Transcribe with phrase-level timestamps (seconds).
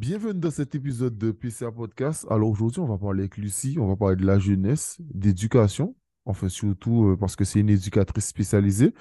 [0.00, 2.26] Bienvenue dans cet épisode de PCA Podcast.
[2.30, 5.94] Alors aujourd'hui, on va parler avec Lucie, on va parler de la jeunesse, d'éducation,
[6.24, 8.94] enfin surtout euh, parce que c'est une éducatrice spécialisée.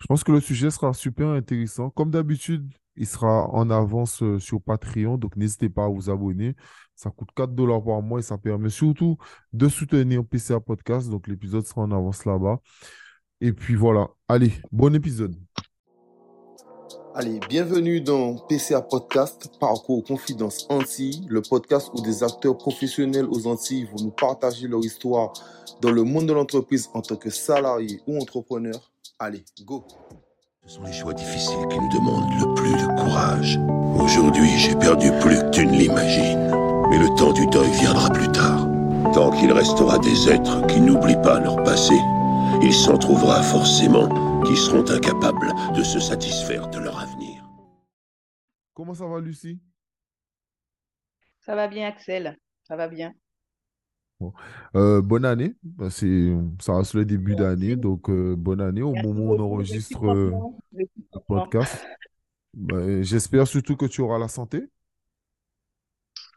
[0.00, 1.90] Je pense que le sujet sera super intéressant.
[1.90, 6.54] Comme d'habitude, il sera en avance euh, sur Patreon, donc n'hésitez pas à vous abonner.
[6.94, 9.18] Ça coûte 4 dollars par mois et ça permet surtout
[9.52, 11.10] de soutenir PCA Podcast.
[11.10, 12.60] Donc l'épisode sera en avance là-bas.
[13.40, 15.34] Et puis voilà, allez, bon épisode.
[17.16, 23.46] Allez, bienvenue dans PCA Podcast, Parcours Confidence Antilles, le podcast où des acteurs professionnels aux
[23.46, 25.32] Antilles vont nous partager leur histoire
[25.80, 28.90] dans le monde de l'entreprise en tant que salarié ou entrepreneur.
[29.20, 29.84] Allez, go
[30.66, 33.60] Ce sont les choix difficiles qui nous demandent le plus de courage.
[34.02, 36.50] Aujourd'hui, j'ai perdu plus que tu ne l'imagines.
[36.90, 38.66] Mais le temps du deuil viendra plus tard.
[39.12, 41.94] Tant qu'il restera des êtres qui n'oublient pas leur passé,
[42.60, 44.08] il s'en trouvera forcément
[44.44, 47.44] qui seront incapables de se satisfaire de leur avenir.
[48.74, 49.60] Comment ça va, Lucie?
[51.40, 52.38] Ça va bien, Axel.
[52.62, 53.14] Ça va bien.
[54.76, 55.54] Euh, bonne année.
[55.62, 59.34] Bah, C'est, ça reste le début d'année, donc euh, bonne année au Merci moment où
[59.34, 60.32] on enregistre euh,
[60.72, 60.86] le
[61.26, 61.86] podcast.
[62.54, 64.64] Bah, j'espère surtout que tu auras la santé.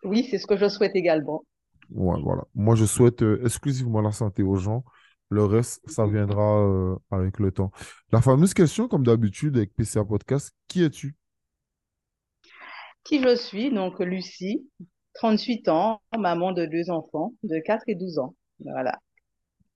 [0.04, 1.44] Oui, c'est ce que je souhaite également.
[1.92, 2.44] Ouais, voilà.
[2.54, 4.84] Moi, je souhaite euh, exclusivement la santé aux gens.
[5.30, 7.72] Le reste, ça viendra euh, avec le temps.
[8.12, 11.16] La fameuse question, comme d'habitude, avec PCA Podcast, qui es-tu?
[13.04, 13.72] Qui je suis?
[13.72, 14.70] Donc, Lucie,
[15.16, 18.36] 38 ans, maman de deux enfants, de 4 et 12 ans.
[18.60, 19.00] Voilà.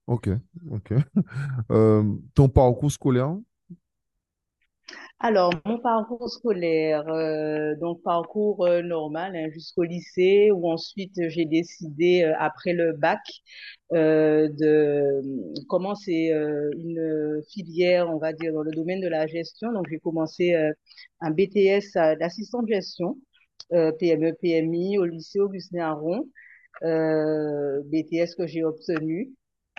[0.08, 0.30] Ok,
[0.72, 0.94] ok.
[1.72, 3.36] Euh, ton parcours scolaire?
[5.20, 11.45] Alors, mon parcours scolaire, euh, donc parcours euh, normal hein, jusqu'au lycée, où ensuite j'ai
[11.45, 13.20] décidé, euh, après le bac,
[13.94, 15.22] euh, de
[15.67, 19.72] commencer euh, une filière, on va dire, dans le domaine de la gestion.
[19.73, 20.72] Donc, j'ai commencé euh,
[21.20, 23.17] un BTS d'assistant de gestion,
[23.73, 26.28] euh, PME, PMI, au lycée Augustin Aron,
[26.83, 29.31] euh, BTS que j'ai obtenu.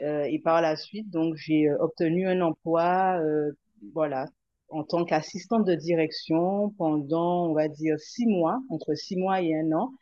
[0.03, 3.53] Euh, et par la suite, donc, j'ai euh, obtenu un emploi, euh,
[3.95, 4.27] voilà,
[4.73, 9.55] en tant qu'assistante de direction pendant, on va dire, six mois, entre six mois et
[9.55, 9.93] un an,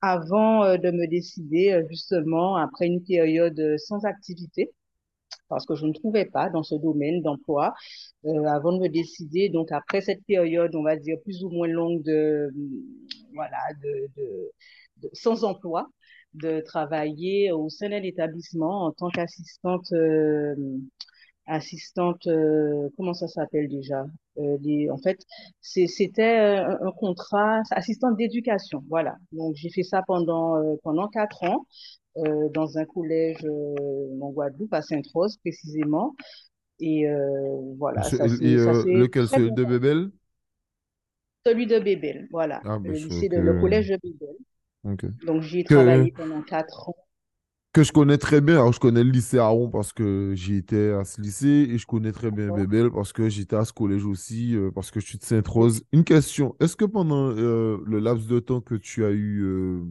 [0.00, 4.72] avant euh, de me décider, euh, justement, après une période euh, sans activité,
[5.48, 7.74] parce que je ne trouvais pas dans ce domaine d'emploi,
[8.46, 12.02] avant de me décider, donc après cette période, on va dire, plus ou moins longue
[12.02, 12.50] de,
[13.34, 15.88] voilà, de, sans emploi,
[16.34, 19.92] de travailler au sein d'un établissement en tant qu'assistante
[21.46, 24.06] assistante, euh, comment ça s'appelle déjà?
[24.38, 25.18] Euh, les- en fait,
[25.60, 29.16] c'était euh, un, un contrat, assistante d'éducation, voilà.
[29.32, 31.66] Donc, j'ai fait ça pendant, euh, pendant quatre ans
[32.54, 33.44] dans un collège
[34.20, 36.14] en Guadeloupe, à Sainte-Rose précisément.
[36.80, 37.06] Et
[37.78, 39.66] voilà, Ce- ça Et c'est ça c'est lequel, très celui de.
[39.66, 40.10] Bébel?
[41.46, 42.98] Celui de Bébel, voilà, Ah, le
[43.28, 44.36] de, collège de Bébel.
[45.22, 46.96] Donc, j'y ai Que, travaillé pendant quatre ans.
[47.72, 48.56] Que je connais très bien.
[48.56, 51.86] Alors, je connais le lycée Aron parce que j'y étais à ce lycée et je
[51.86, 52.52] connais très bien?
[52.52, 55.82] Bébel parce que j'étais à ce collège aussi, euh, parce que je suis de Sainte-Rose.
[55.92, 59.82] Une question, est-ce que pendant euh, le laps de temps que tu as eu, euh,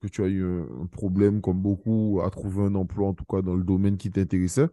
[0.00, 3.24] que tu as eu un, un problème, comme beaucoup, à trouver un emploi, en tout
[3.24, 4.66] cas dans le domaine qui t'intéressait,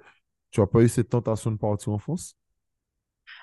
[0.51, 2.35] tu n'as pas eu cette tentation de partir en France?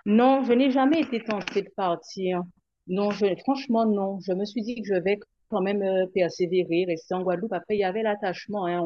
[0.04, 2.42] Non, je n'ai jamais été tentée de partir.
[2.86, 4.18] Non, je, franchement, non.
[4.20, 5.18] Je me suis dit que je vais
[5.50, 7.52] quand même euh, persévérer, rester en Guadeloupe.
[7.52, 8.82] Après, il y avait l'attachement, hein,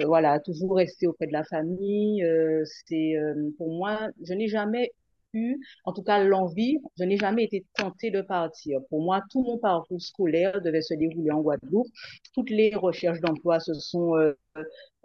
[0.00, 2.22] euh, voilà, toujours rester auprès de la famille.
[2.24, 4.92] euh, c'est, euh, pour moi, je n'ai jamais
[5.34, 8.80] eu, en tout cas, l'envie, je n'ai jamais été tentée de partir.
[8.90, 11.88] Pour moi, tout mon parcours scolaire devait se dérouler en Guadeloupe.
[12.34, 14.34] Toutes les recherches d'emploi se sont euh,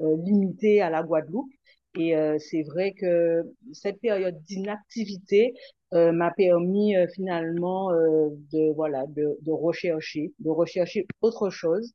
[0.01, 1.49] euh, limitées à la Guadeloupe.
[1.97, 3.41] Et euh, c'est vrai que
[3.73, 5.53] cette période d'inactivité
[5.93, 11.93] euh, m'a permis euh, finalement de voilà de, rechercher, de rechercher autre chose.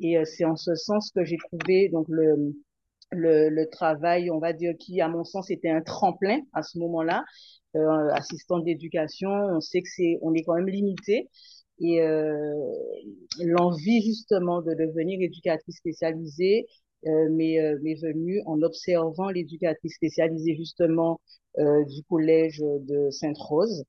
[0.00, 2.56] Et c'est en ce sens que j'ai trouvé donc le,
[3.12, 7.24] le travail, on va dire qui à mon sens était un tremplin à ce moment-là.
[8.12, 11.28] Assistant d'éducation, on sait que c'est on est quand même limité.
[11.78, 12.00] Et
[13.40, 16.66] l'envie justement de devenir éducatrice spécialisée
[17.30, 21.20] m'est euh, m'est venue en observant l'éducatrice spécialisée justement
[21.58, 23.84] euh, du collège de Sainte-Rose.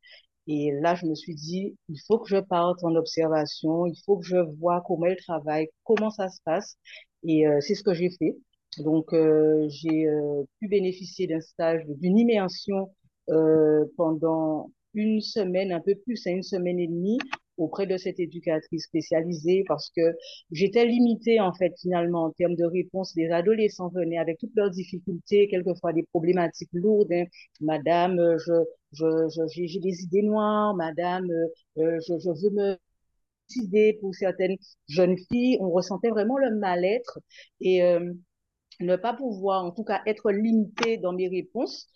[0.48, 4.18] Et là, je me suis dit, il faut que je parte en observation, il faut
[4.18, 6.78] que je vois comment elle travaille, comment ça se passe.
[7.24, 8.36] Et euh, c'est ce que j'ai fait.
[8.80, 12.92] Donc, euh, j'ai euh, pu bénéficier d'un stage, d'une immersion
[13.30, 17.18] euh, pendant une semaine, un peu plus, hein, une semaine et demie,
[17.58, 20.02] auprès de cette éducatrice spécialisée parce que
[20.52, 23.14] j'étais limitée en fait finalement en termes de réponse.
[23.16, 27.12] Les adolescents venaient avec toutes leurs difficultés, quelquefois des problématiques lourdes.
[27.14, 27.26] hein.
[27.62, 28.54] Madame, euh, je,
[28.94, 29.06] je,
[29.36, 30.76] je- j'ai des idées noires.
[30.76, 31.48] Madame, euh,
[31.84, 32.78] euh, je, je veux me
[33.50, 35.58] suicider pour certaines jeunes filles.
[35.62, 37.20] On ressentait vraiment le mal-être
[37.62, 37.82] et
[38.80, 41.88] ne pas pouvoir, en tout cas, être limité dans mes réponses,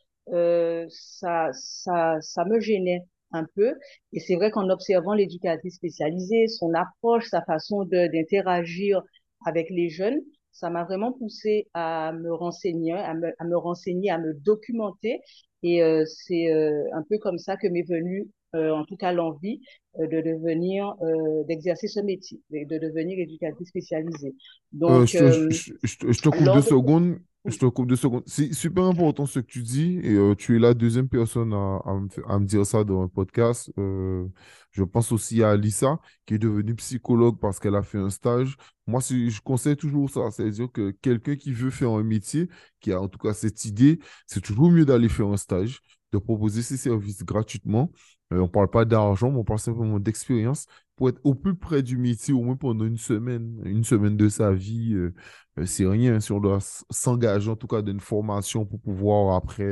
[0.90, 3.74] ça, ça, ça me gênait un peu.
[4.14, 9.02] Et c'est vrai qu'en observant l'éducatrice spécialisée, son approche, sa façon d'interagir
[9.46, 10.20] avec les jeunes,
[10.52, 15.22] ça m'a vraiment poussé à me renseigner, à me, à me renseigner, à me documenter.
[15.64, 19.12] Et euh, c'est euh, un peu comme ça que m'est venue, euh, en tout cas,
[19.12, 19.62] l'envie
[20.00, 24.34] euh, de devenir, euh, d'exercer ce métier, de devenir éducatrice spécialisée.
[24.72, 27.20] Donc, je, je, je, je, te coupe deux secondes.
[27.46, 28.24] Je te coupe deux secondes.
[28.26, 32.38] C'est super important ce que tu dis et euh, tu es la deuxième personne à,
[32.38, 33.72] me, dire ça dans un podcast.
[33.78, 34.28] Euh,
[34.72, 38.58] je pense aussi à Lisa qui est devenue psychologue parce qu'elle a fait un stage.
[38.88, 40.30] Moi, je conseille toujours ça.
[40.32, 42.50] C'est-à-dire que quelqu'un qui veut faire un métier,
[42.82, 45.80] qui a en tout cas cette idée, c'est toujours mieux d'aller faire un stage,
[46.12, 47.90] de proposer ses services gratuitement.
[48.32, 51.56] Euh, on ne parle pas d'argent, mais on parle simplement d'expérience pour être au plus
[51.56, 54.94] près du métier, au moins pendant une semaine, une semaine de sa vie.
[54.94, 55.14] Euh,
[55.58, 56.60] euh, c'est rien si on doit
[56.90, 59.68] s'engager en tout cas d'une formation pour pouvoir après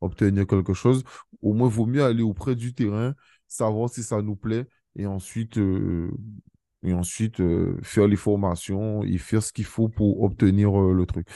[0.00, 1.02] obtenir quelque chose.
[1.42, 3.14] Au moins, il vaut mieux aller auprès du terrain,
[3.48, 4.66] savoir si ça nous plaît
[4.96, 5.58] et ensuite,
[6.82, 7.42] et ensuite
[7.82, 11.26] faire les formations et faire ce qu'il faut pour obtenir le truc.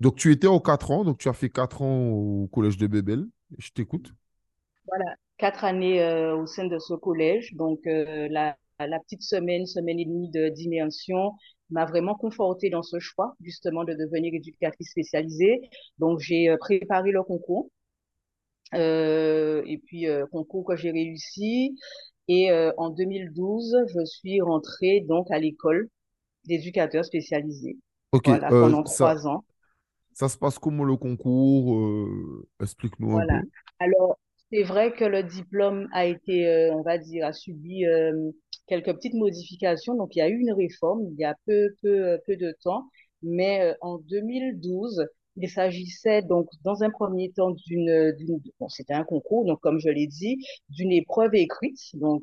[0.00, 2.86] Donc, tu étais aux 4 ans, donc tu as fait 4 ans au collège de
[2.86, 3.26] Bébel.
[3.58, 4.12] Je t'écoute.
[4.86, 6.02] Voilà, quatre années
[6.32, 7.54] au sein de ce collège.
[7.54, 11.32] Donc, la, la petite semaine, semaine et demie d'immersion
[11.70, 15.60] m'a vraiment confortée dans ce choix, justement, de devenir éducatrice spécialisée.
[15.98, 17.70] Donc, j'ai euh, préparé le concours.
[18.74, 21.76] Euh, et puis, euh, concours que j'ai réussi.
[22.28, 25.88] Et euh, en 2012, je suis rentrée donc à l'école
[26.46, 27.78] d'éducateurs spécialisés.
[28.12, 29.44] Ok, voilà, euh, pendant ça, trois ans.
[30.14, 31.76] ça se passe comment le concours?
[31.76, 33.42] euh, explique-nous un Voilà.
[33.42, 33.48] peu.
[33.78, 34.18] Alors,
[34.54, 38.30] c'est vrai que le diplôme a été, euh, on va dire, a subi euh,
[38.68, 39.96] quelques petites modifications.
[39.96, 42.54] Donc, il y a eu une réforme il y a peu, peu, euh, peu de
[42.62, 42.84] temps.
[43.22, 45.06] Mais en 2012,
[45.36, 48.14] il s'agissait donc, dans un premier temps, d'une,
[48.68, 52.22] c'était un concours, donc comme je l'ai dit, d'une épreuve écrite, donc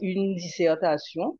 [0.00, 1.38] une dissertation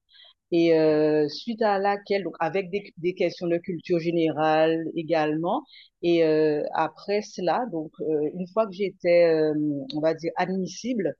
[0.54, 5.64] et euh, suite à laquelle, donc avec des, des questions de culture générale également,
[6.02, 9.54] et euh, après cela, donc euh, une fois que j'étais, euh,
[9.94, 11.14] on va dire, admissible,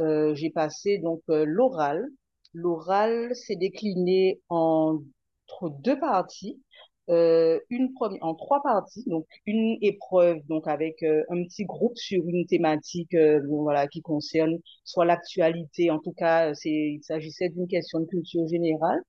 [0.00, 2.06] euh, j'ai passé donc l'oral.
[2.54, 5.00] L'oral s'est décliné en
[5.48, 6.62] tr- deux parties.
[7.10, 11.96] Euh, une première, en trois parties, donc une épreuve donc avec euh, un petit groupe
[11.98, 17.50] sur une thématique euh, voilà qui concerne soit l'actualité, en tout cas c'est il s'agissait
[17.50, 19.00] d'une question de culture générale,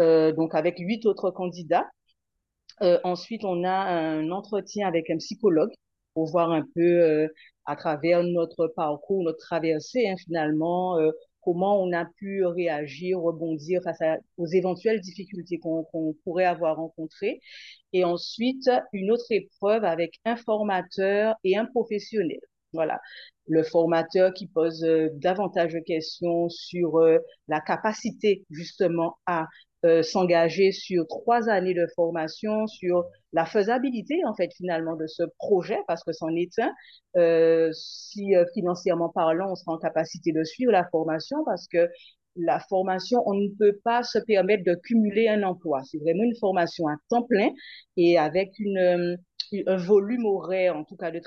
[0.00, 1.86] euh, donc avec huit autres candidats.
[2.82, 5.70] Euh, ensuite, on a un entretien avec un psychologue
[6.14, 7.28] pour voir un peu euh,
[7.66, 11.10] à travers notre parcours, notre traversée, hein, finalement, euh,
[11.48, 14.00] comment on a pu réagir, rebondir face
[14.36, 17.40] aux éventuelles difficultés qu'on qu'on pourrait avoir rencontrées.
[17.94, 22.40] Et ensuite, une autre épreuve avec un formateur et un professionnel.
[22.74, 23.00] Voilà.
[23.46, 27.18] Le formateur qui pose euh, davantage de questions sur euh,
[27.48, 29.46] la capacité justement à
[29.84, 35.22] euh, s'engager sur trois années de formation, sur la faisabilité en fait finalement de ce
[35.38, 36.72] projet, parce que c'en est un.
[37.16, 41.88] Euh, si euh, financièrement parlant, on sera en capacité de suivre la formation, parce que
[42.36, 45.82] la formation, on ne peut pas se permettre de cumuler un emploi.
[45.84, 47.50] C'est vraiment une formation à temps plein
[47.96, 49.16] et avec une, euh,
[49.66, 51.20] un volume horaire, en tout cas de,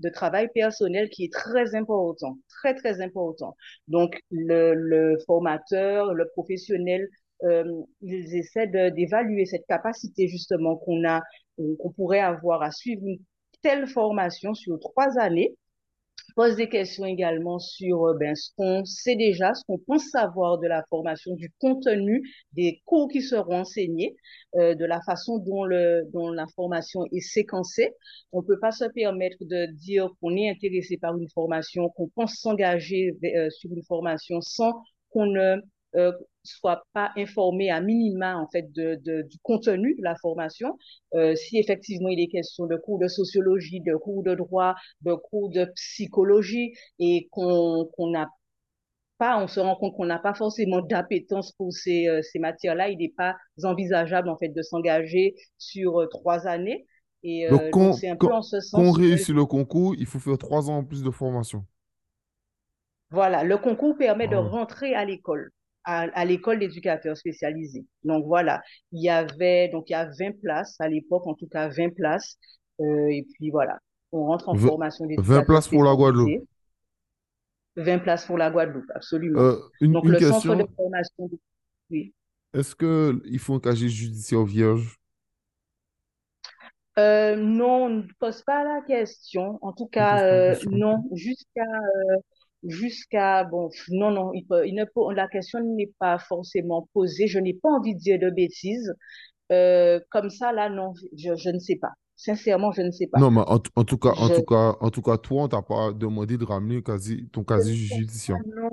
[0.00, 3.56] de travail personnel qui est très important, très, très important.
[3.88, 7.08] Donc, le, le formateur, le professionnel
[7.42, 11.22] ils essaient d'évaluer cette capacité justement qu'on a,
[11.56, 13.18] qu'on pourrait avoir à suivre une
[13.62, 15.54] telle formation sur trois années.
[16.36, 20.58] Pose des questions également sur euh, ben, ce qu'on sait déjà, ce qu'on pense savoir
[20.58, 24.14] de la formation, du contenu des cours qui seront enseignés,
[24.54, 27.90] euh, de la façon dont, le, dont la formation est séquencée.
[28.32, 32.08] On ne peut pas se permettre de dire qu'on est intéressé par une formation, qu'on
[32.08, 34.72] pense s'engager euh, sur une formation sans
[35.10, 35.56] qu'on ne
[35.96, 36.12] euh,
[36.44, 40.78] soit pas informé à minima en fait de, de, du contenu de la formation.
[41.14, 45.14] Euh, si effectivement il est question de cours de sociologie, de cours de droit, de
[45.14, 48.28] cours de psychologie et qu'on qu'on n'a
[49.18, 52.88] pas, on se rend compte qu'on n'a pas forcément d'appétence pour ces, euh, ces matières-là,
[52.88, 56.86] il n'est pas envisageable en fait de s'engager sur euh, trois années.
[57.22, 59.94] Et Donc, euh, quand, un peu en ce quand on sens que réussit le concours,
[59.96, 61.66] il faut faire trois ans en plus de formation.
[63.10, 65.52] Voilà, le concours permet de Ah rentrer à l'école,
[65.84, 67.86] à, à l'école d'éducateurs spécialisés.
[68.04, 71.48] Donc voilà, il y avait donc il y a 20 places à l'époque, en tout
[71.48, 72.38] cas 20 places.
[72.80, 73.78] Euh, et puis voilà,
[74.12, 76.28] on rentre en formation 20 d'éducateurs places pour la Guadeloupe.
[76.28, 76.46] spécialisés.
[77.76, 79.40] 20 places pour la Guadeloupe, absolument.
[79.40, 81.30] Euh, une, Donc, une le centre de question, formation,
[81.90, 82.14] oui.
[82.54, 85.00] est-ce que il faut un casier judiciaire vierge?
[86.98, 89.58] Euh, non, ne pose pas la question.
[89.62, 90.70] En tout On cas, euh, question.
[90.70, 92.16] non, jusqu'à, euh,
[92.64, 97.26] jusqu'à, bon, non, non, il peut- il ne peut- la question n'est pas forcément posée.
[97.26, 98.94] Je n'ai pas envie de dire de bêtises.
[99.52, 101.90] Euh, comme ça, là, non, je, je ne sais pas.
[102.16, 103.18] Sincèrement, je ne sais pas.
[103.18, 105.62] Non, mais en, tout cas, en Je, tout cas, en tout cas, toi, on t'a
[105.62, 108.36] pas demandé de ramener casier- ton casier pas, judiciaire.
[108.46, 108.68] non,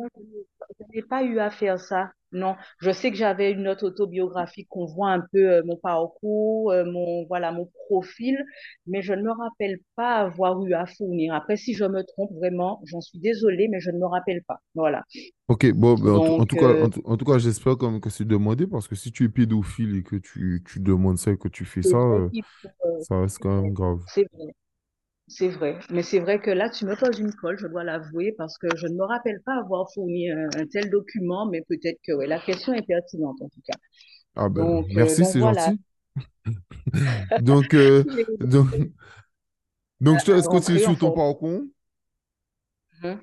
[0.79, 2.11] je n'ai pas eu à faire ça.
[2.31, 6.71] Non, je sais que j'avais une note autobiographique qu'on voit un peu euh, mon parcours,
[6.71, 8.37] euh, mon voilà mon profil,
[8.85, 11.33] mais je ne me rappelle pas avoir eu à fournir.
[11.33, 14.59] Après, si je me trompe vraiment, j'en suis désolée, mais je ne me rappelle pas.
[14.75, 15.03] Voilà.
[15.47, 15.93] Ok, bon,
[16.41, 18.67] en tout cas, euh, en, tout en tout cas, j'espère quand même que c'est demandé
[18.67, 21.63] parce que si tu es pédophile et que tu, tu demandes ça et que tu
[21.63, 21.97] fais ça,
[22.99, 24.01] ça reste quand même grave.
[24.07, 24.53] c'est vrai.
[25.29, 28.33] C'est vrai, mais c'est vrai que là, tu me poses une colle, je dois l'avouer,
[28.37, 31.99] parce que je ne me rappelle pas avoir fourni un, un tel document, mais peut-être
[32.05, 33.77] que ouais, la question est pertinente en tout cas.
[34.35, 35.73] Ah ben, Donc, euh, merci, c'est voilà.
[35.73, 35.81] gentil.
[37.39, 38.69] Donc, euh, J'ai donc,
[40.01, 41.61] donc, je te laisse continuer sur ton parcours?
[43.03, 43.19] Mhm.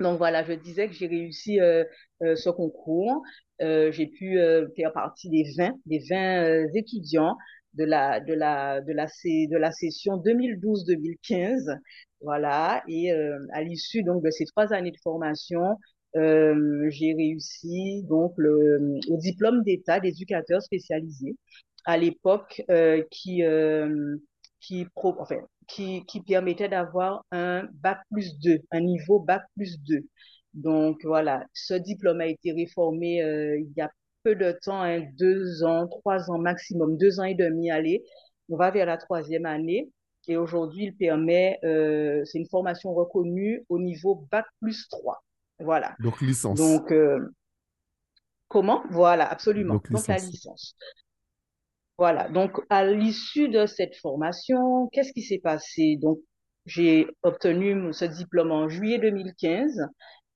[0.00, 1.84] Donc voilà, je disais que j'ai réussi euh,
[2.22, 3.22] euh, ce concours.
[3.62, 7.36] Euh, j'ai pu euh, faire partie des 20, des 20 euh, étudiants
[7.74, 11.78] de la, de la, de la, de la session 2012-2015.
[12.20, 15.76] Voilà, et euh, à l'issue donc de ces trois années de formation,
[16.16, 21.36] euh, j'ai réussi donc le, diplôme d'État d'éducateur spécialisé
[21.84, 23.42] à l'époque euh, qui,
[24.60, 25.36] qui, pro, enfin,
[25.68, 30.00] qui, qui permettait d'avoir un bac plus 2, un niveau bac plus 2.
[30.54, 33.16] Donc voilà, ce diplôme a été réformé
[33.58, 33.90] il y a
[34.24, 38.02] peu de temps, hein, deux ans, trois ans maximum, deux ans et demi, allez,
[38.48, 39.90] on va vers la troisième année.
[40.26, 45.22] Et aujourd'hui, il permet, euh, c'est une formation reconnue au niveau bac plus 3.
[45.60, 45.94] Voilà.
[46.00, 46.58] Donc, licence.
[46.58, 47.28] Donc, euh,
[48.48, 48.82] comment?
[48.90, 49.74] Voilà, absolument.
[49.74, 50.74] Donc, Donc, la licence.
[51.98, 52.28] Voilà.
[52.28, 55.96] Donc, à l'issue de cette formation, qu'est-ce qui s'est passé?
[56.00, 56.18] Donc,
[56.66, 59.88] j'ai obtenu ce diplôme en juillet 2015.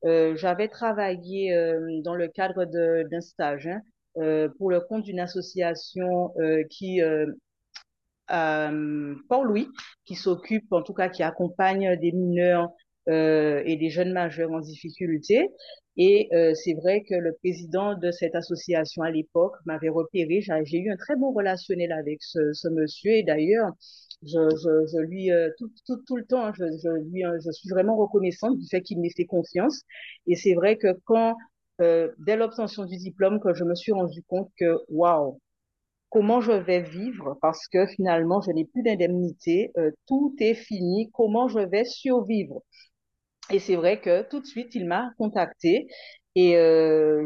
[0.04, 3.80] Euh, j'avais travaillé euh, dans le cadre d'un stage hein,
[4.18, 7.26] euh, pour le compte d'une association euh, qui, euh,
[9.28, 9.68] Port-Louis,
[10.04, 12.70] qui s'occupe, en tout cas, qui accompagne des mineurs
[13.10, 15.48] et des jeunes majeurs en difficulté.
[15.96, 20.42] Et c'est vrai que le président de cette association à l'époque m'avait repéré.
[20.42, 23.12] J'ai j'ai eu un très bon relationnel avec ce, ce monsieur.
[23.12, 23.72] Et d'ailleurs,
[24.22, 24.38] je,
[24.92, 27.68] je, lui, euh, tout, tout, tout le temps, hein, je, je, lui, euh, je suis
[27.70, 29.82] vraiment reconnaissante du fait qu'il m'ait fait confiance.
[30.26, 31.36] Et c'est vrai que quand,
[31.80, 35.38] euh, dès l'obtention du diplôme, que je me suis rendu compte que, waouh,
[36.10, 41.10] comment je vais vivre parce que finalement, je n'ai plus d'indemnité, euh, tout est fini,
[41.12, 42.62] comment je vais survivre?
[43.50, 45.88] Et c'est vrai que tout de suite, il m'a contacté
[46.34, 46.52] et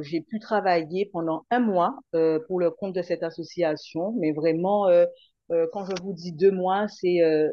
[0.03, 1.99] j'ai pu travailler pendant un mois
[2.49, 4.13] pour le compte de cette association.
[4.19, 4.87] Mais vraiment,
[5.51, 7.51] euh, quand je vous dis deux mois, c'est euh,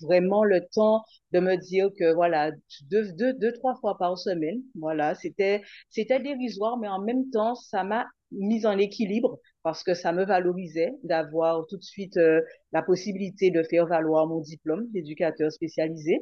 [0.00, 2.50] vraiment le temps de me dire que voilà,
[2.90, 7.54] deux, deux, deux, trois fois par semaine, voilà, c'était, c'était dérisoire, mais en même temps,
[7.54, 12.40] ça m'a mise en équilibre parce que ça me valorisait d'avoir tout de suite euh,
[12.72, 16.20] la possibilité de faire valoir mon diplôme d'éducateur spécialisé.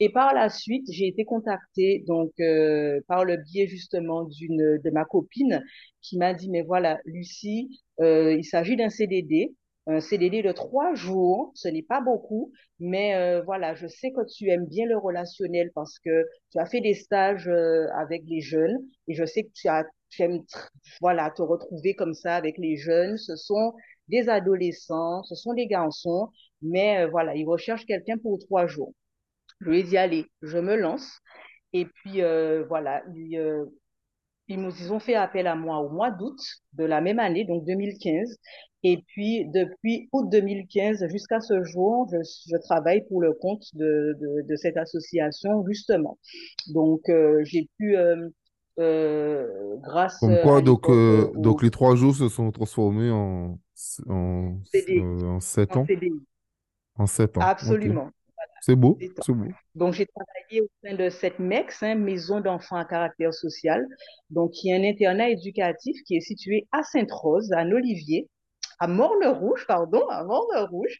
[0.00, 2.32] Et par la suite, j'ai été contactée donc
[3.06, 5.62] par le biais justement d'une de ma copine
[6.00, 9.54] qui m'a dit mais voilà Lucie, il s'agit d'un CDD,
[9.86, 14.20] un CDD de trois jours, ce n'est pas beaucoup, mais euh, voilà, je sais que
[14.32, 18.40] tu aimes bien le relationnel parce que tu as fait des stages euh, avec les
[18.40, 19.84] jeunes et je sais que tu as
[20.20, 20.42] aimes
[21.00, 23.16] voilà te retrouver comme ça avec les jeunes.
[23.18, 23.74] Ce sont
[24.08, 26.28] des adolescents, ce sont des garçons,
[26.60, 28.92] mais euh, voilà, ils recherchent quelqu'un pour trois jours.
[29.60, 31.20] Je lui ai dit, allez, je me lance.
[31.72, 33.66] Et puis, euh, voilà, ils, euh,
[34.48, 36.38] ils nous ils ont fait appel à moi au mois d'août
[36.74, 38.38] de la même année, donc 2015.
[38.84, 42.16] Et puis, depuis août 2015 jusqu'à ce jour, je,
[42.50, 46.18] je travaille pour le compte de, de, de cette association, justement.
[46.74, 48.28] Donc, euh, j'ai pu, euh,
[48.78, 53.10] euh, grâce Comme à quoi, donc, euh, euh, donc les trois jours se sont transformés
[53.10, 53.58] en,
[54.08, 55.86] en, euh, en sept en ans.
[55.86, 56.12] CDI.
[56.96, 57.40] En sept ans.
[57.40, 58.10] Absolument.
[58.60, 59.48] C'est beau, c'est beau.
[59.74, 63.84] Donc, j'ai travaillé au sein de cette MEX, hein, Maison d'enfants à caractère social,
[64.30, 68.28] donc qui est un internat éducatif qui est situé à Sainte-Rose, à Olivier,
[68.82, 70.98] à Morne-Rouge, pardon, à Morne-Rouge.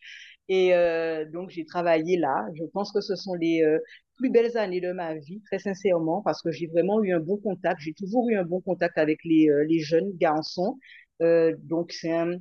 [0.49, 2.47] Et euh, donc, j'ai travaillé là.
[2.55, 3.79] Je pense que ce sont les euh,
[4.15, 7.39] plus belles années de ma vie, très sincèrement, parce que j'ai vraiment eu un bon
[7.39, 7.81] contact.
[7.81, 10.79] J'ai toujours eu un bon contact avec les, euh, jeunes garçons.
[11.21, 12.33] Donc, c'est un,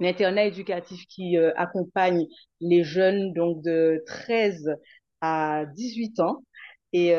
[0.00, 2.26] internat éducatif qui accompagne
[2.60, 4.70] les jeunes donc de 13
[5.20, 6.42] à 18 ans.
[6.92, 7.14] Et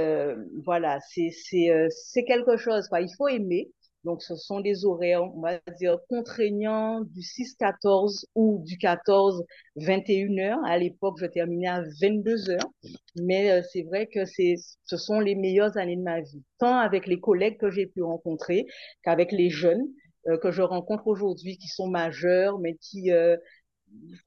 [0.63, 3.01] voilà, c'est quelque chose, quoi.
[3.01, 3.69] Il faut aimer.
[4.05, 10.59] Donc, ce sont des horaires, on va dire, contraignants du 6-14 ou du 14-21 heures.
[10.63, 12.71] À l'époque, je terminais à 22 heures.
[13.15, 16.77] Mais euh, c'est vrai que c'est, ce sont les meilleures années de ma vie, tant
[16.77, 18.67] avec les collègues que j'ai pu rencontrer
[19.03, 19.83] qu'avec les jeunes
[20.27, 23.38] euh, que je rencontre aujourd'hui qui sont majeurs, mais qui, euh,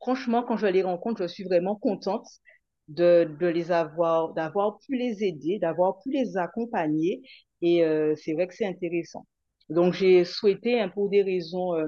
[0.01, 2.27] franchement, quand je les rencontre, je suis vraiment contente
[2.89, 7.23] de, les avoir, d'avoir pu les aider, d'avoir pu les accompagner.
[7.63, 7.83] Et
[8.17, 9.27] c'est vrai que c'est intéressant.
[9.71, 11.87] Donc, j'ai souhaité, hein, pour des raisons, euh,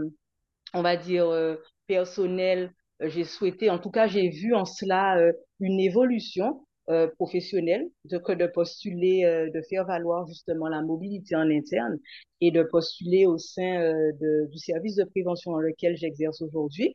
[0.75, 1.57] on va dire, euh,
[1.87, 2.73] personnelles,
[3.03, 5.19] euh, j'ai souhaité, en tout cas, j'ai vu en cela
[5.61, 11.49] une évolution euh, professionnelle de, de postuler, euh, de faire valoir justement la mobilité en
[11.49, 11.99] interne
[12.41, 16.93] et de postuler au sein euh, de, du service de prévention dans lequel j'exerce aujourd'hui.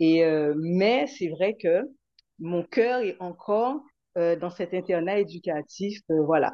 [0.00, 0.22] Et,
[0.56, 1.82] mais c'est vrai que
[2.38, 3.80] mon cœur est encore
[4.16, 6.52] dans cet internat éducatif, voilà.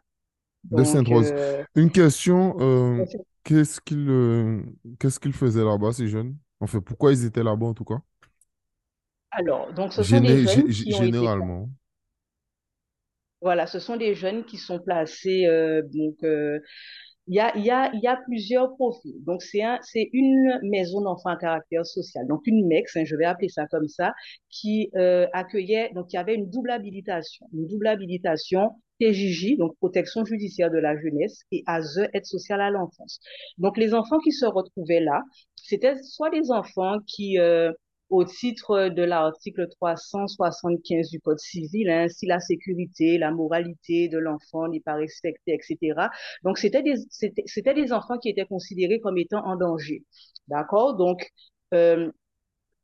[0.70, 1.32] De Donc, Sainte-Rose.
[1.74, 2.56] Une question,
[3.44, 4.62] qu'est-ce qu'ils euh,
[4.98, 6.36] qu'est-ce qu'ils faisaient là-bas, ces jeunes?
[6.60, 8.00] Enfin, pourquoi ils étaient là-bas en tout cas?
[9.32, 11.68] alors, donc ce sont des Géné- jeunes gé- qui ont été généralement.
[13.40, 15.46] Voilà, ce sont des jeunes qui sont placés.
[15.46, 16.60] euh, donc, euh,
[17.28, 19.22] il y a, y a, y a plusieurs profils.
[19.24, 22.26] Donc, c'est un, c'est une maison d'enfants à caractère social.
[22.28, 24.14] Donc, une MEX, hein, je vais appeler ça comme ça,
[24.50, 25.90] qui euh, accueillait.
[25.94, 28.70] Donc, il y avait une double habilitation, une double habilitation
[29.00, 33.20] PJJ, donc protection judiciaire de la jeunesse, et ASE, aide sociale à l'enfance.
[33.58, 35.22] Donc, les enfants qui se retrouvaient là,
[35.56, 37.72] c'était soit des enfants qui euh,
[38.10, 44.18] au titre de l'article 375 du Code civil, hein, si la sécurité, la moralité de
[44.18, 46.08] l'enfant n'est pas respectée, etc.
[46.42, 50.04] Donc, c'était des, c'était, des enfants qui étaient considérés comme étant en danger.
[50.48, 50.96] D'accord?
[50.96, 51.28] Donc,
[51.72, 52.10] euh,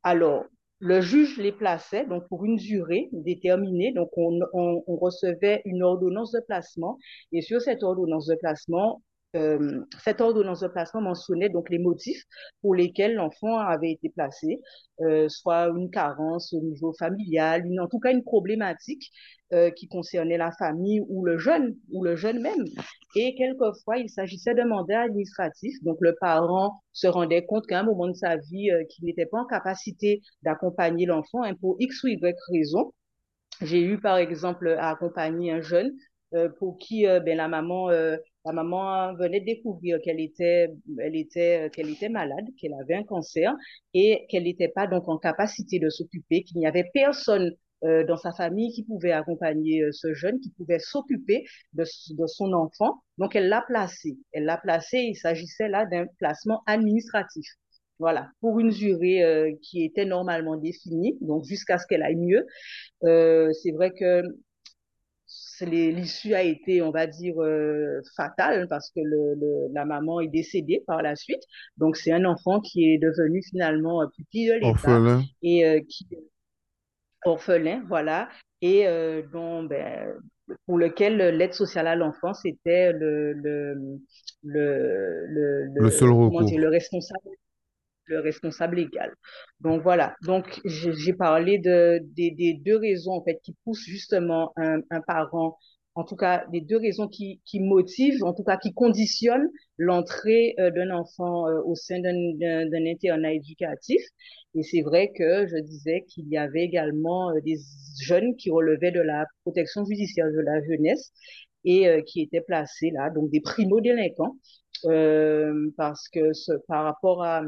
[0.03, 0.45] alors,
[0.81, 3.93] le juge les plaçait donc pour une durée déterminée.
[3.93, 6.97] Donc, on, on, on recevait une ordonnance de placement.
[7.31, 9.01] Et sur cette ordonnance de placement,
[9.35, 12.23] euh, cette ordonnance de placement mentionnait donc les motifs
[12.61, 14.59] pour lesquels l'enfant avait été placé,
[15.01, 19.11] euh, soit une carence au niveau familial, une, en tout cas une problématique
[19.53, 22.65] euh, qui concernait la famille ou le jeune, ou le jeune même.
[23.15, 25.73] Et quelquefois, il s'agissait d'un mandat administratif.
[25.83, 29.25] Donc, le parent se rendait compte qu'à un moment de sa vie, euh, qu'il n'était
[29.25, 32.93] pas en capacité d'accompagner l'enfant hein, pour X ou Y raison.
[33.61, 35.91] J'ai eu, par exemple, à accompagner un jeune
[36.33, 37.89] euh, pour qui euh, ben, la maman,
[38.45, 43.53] la maman venait découvrir qu'elle était, elle était, qu'elle était malade, qu'elle avait un cancer
[43.93, 48.17] et qu'elle n'était pas donc en capacité de s'occuper, qu'il n'y avait personne euh, dans
[48.17, 53.01] sa famille qui pouvait accompagner euh, ce jeune, qui pouvait s'occuper de, de son enfant.
[53.17, 54.17] Donc, elle l'a placé.
[54.33, 54.99] Elle l'a placé.
[54.99, 57.45] Il s'agissait là d'un placement administratif.
[57.99, 62.45] Voilà, pour une durée euh, qui était normalement définie, donc jusqu'à ce qu'elle aille mieux.
[63.03, 64.23] Euh, c'est vrai que
[65.65, 70.27] l'issue a été, on va dire, euh, fatale parce que le, le, la maman est
[70.27, 71.41] décédée par la suite.
[71.77, 75.23] Donc, c'est un enfant qui est devenu finalement pupille de l'État Orphelin.
[75.41, 76.07] et euh, qui
[77.25, 78.29] orphelin, voilà,
[78.61, 80.13] et euh, dont, ben,
[80.65, 83.75] pour lequel l'aide sociale à l'enfance était le, le,
[84.43, 86.09] le, le, Le seul
[86.45, 87.29] dire, le responsable
[88.11, 89.13] le responsable légal.
[89.61, 94.81] Donc voilà, donc j'ai parlé de, des, deux raisons en fait qui poussent justement un,
[95.07, 95.57] parent,
[95.95, 100.71] en tout cas les deux raisons qui, motivent, en tout cas qui conditionnent l'entrée euh,
[100.71, 104.01] d'un enfant euh, au sein d'un internat éducatif.
[104.55, 107.57] Et c'est vrai que je disais qu'il y avait également euh, des
[108.01, 111.11] jeunes qui relevaient de la protection judiciaire de la jeunesse
[111.63, 114.35] et qui étaient placés là, donc des primo-délinquants,
[115.77, 116.31] parce que
[116.67, 117.43] par rapport à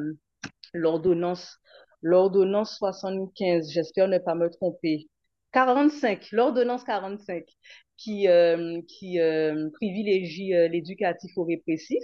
[0.74, 1.58] l'ordonnance,
[2.02, 5.08] l'ordonnance 75, j'espère ne pas me tromper,
[5.54, 7.46] 45, l'ordonnance 45,
[7.98, 12.04] qui, euh, qui euh, privilégie euh, l'éducatif au répressif.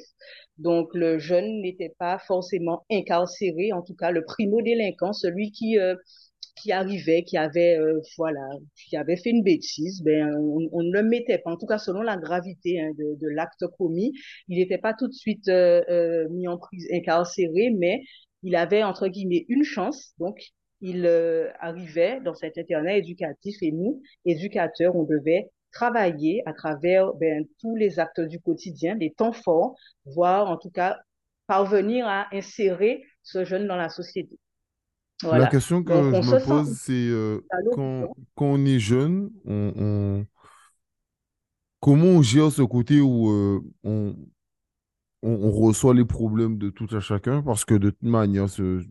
[0.58, 5.78] Donc, le jeune n'était pas forcément incarcéré, en tout cas le primo-délinquant, celui qui,
[6.62, 7.78] qui arrivait, qui avait,
[8.18, 8.42] voilà,
[8.76, 12.02] qui avait fait une bêtise, ben, on, ne le mettait pas, en tout cas selon
[12.02, 14.12] la gravité hein, de, de l'acte commis,
[14.50, 15.50] il n'était pas tout de suite
[16.30, 18.02] mis en prise, incarcéré, mais
[18.44, 20.14] il avait, entre guillemets, une chance.
[20.20, 20.40] Donc,
[20.82, 27.14] il euh, arrivait dans cet internat éducatif et nous, éducateurs, on devait travailler à travers
[27.14, 29.76] ben, tous les actes du quotidien, les temps forts,
[30.06, 30.98] voire en tout cas
[31.48, 34.38] parvenir à insérer ce jeune dans la société.
[35.32, 39.74] La question Donc, que je me se pose, c'est euh, quand, on est jeune, on,
[39.76, 40.28] on-
[41.80, 44.16] comment on gère ce côté où euh, on,
[45.22, 47.42] on, on reçoit les problèmes de tout à chacun?
[47.44, 48.84] Parce que de toute manière, ce-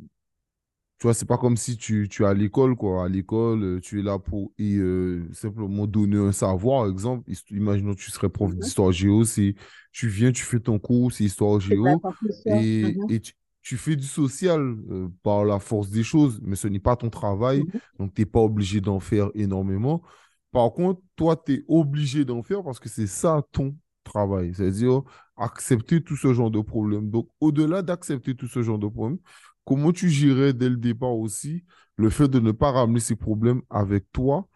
[0.98, 3.04] Tu vois, c'est pas comme si tu, tu es à l'école, quoi.
[3.04, 6.88] À l'école, euh, tu es là pour et, euh, simplement donner un savoir.
[6.88, 8.56] Exemple, imaginons que tu serais prof Mhm.
[8.56, 9.54] d'histoire géo, c'est
[9.92, 12.02] tu viens, tu fais ton cours, c'est histoire géo,
[12.46, 13.06] et, Mhm.
[13.06, 14.60] et tu, tu fais du social
[14.90, 17.80] euh, par la force des choses, mais ce n'est pas ton travail, Mhm.
[18.00, 20.02] donc tu n'es pas obligé d'en faire énormément.
[20.50, 23.76] Par contre, toi, tu es obligé d'en faire parce que c'est ça ton
[24.08, 25.02] travail, c'est-à-dire
[25.36, 27.10] accepter tout ce genre de problème.
[27.10, 29.18] Donc, au-delà d'accepter tout ce genre de problème,
[29.64, 31.64] comment tu gérais dès le départ aussi
[31.96, 34.48] le fait de ne pas ramener ces problèmes avec toi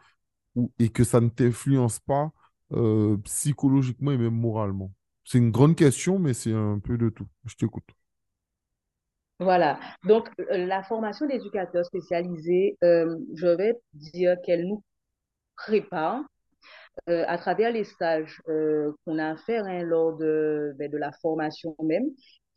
[0.79, 2.31] et que ça ne t'influence pas
[2.73, 4.93] euh, psychologiquement et même moralement?
[5.25, 7.27] C'est une grande question, mais c'est un peu de tout.
[7.45, 7.85] Je t'écoute.
[9.39, 9.79] Voilà.
[10.05, 14.83] Donc, euh, la formation d'éducateur spécialisé, euh, je vais dire qu'elle nous
[15.57, 16.23] prépare
[17.09, 20.99] euh, à travers les stages euh, qu'on a à faire hein, lors de, ben, de
[20.99, 22.05] la formation même.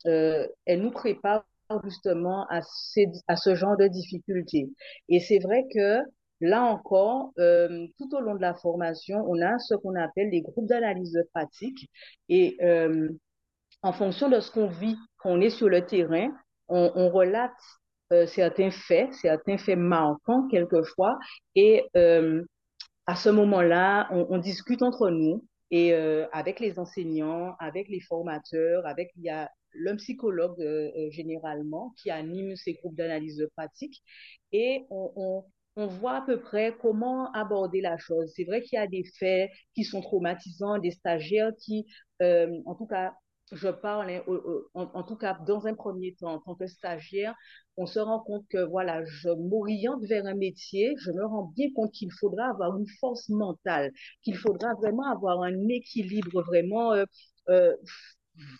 [0.05, 1.45] Euh, elle nous prépare
[1.83, 4.69] justement à, ces- à ce genre de difficultés.
[5.09, 5.99] Et c'est vrai que
[6.41, 10.67] là encore, tout au long de la formation, on a ce qu'on appelle les groupes
[10.67, 11.89] d'analyse de pratique.
[12.29, 12.57] Et
[13.81, 16.29] en fonction de ce qu'on vit, qu'on est sur le terrain,
[16.67, 17.51] on, relate
[18.27, 21.17] certains faits, certains faits marquants quelquefois,
[21.55, 21.83] et
[23.07, 28.85] à ce moment-là, on, discute entre nous et euh, avec les enseignants, avec les formateurs,
[28.85, 33.45] avec il y a le psychologue euh, euh, généralement qui anime ces groupes d'analyse de
[33.55, 34.01] pratique
[34.51, 35.43] et on,
[35.77, 38.31] voit à peu près comment aborder la chose.
[38.33, 41.85] C'est vrai qu'il y a des faits qui sont traumatisants, des stagiaires qui,
[42.21, 43.13] en tout cas,
[43.51, 44.23] je parle, hein,
[44.73, 47.35] en, tout cas, dans un premier temps, en tant que stagiaire,
[47.77, 51.67] on se rend compte que, voilà, je m'oriente vers un métier, je me rends bien
[51.75, 53.91] compte qu'il faudra avoir une force mentale,
[54.23, 57.05] qu'il faudra vraiment avoir un équilibre vraiment, euh,
[57.49, 57.75] euh,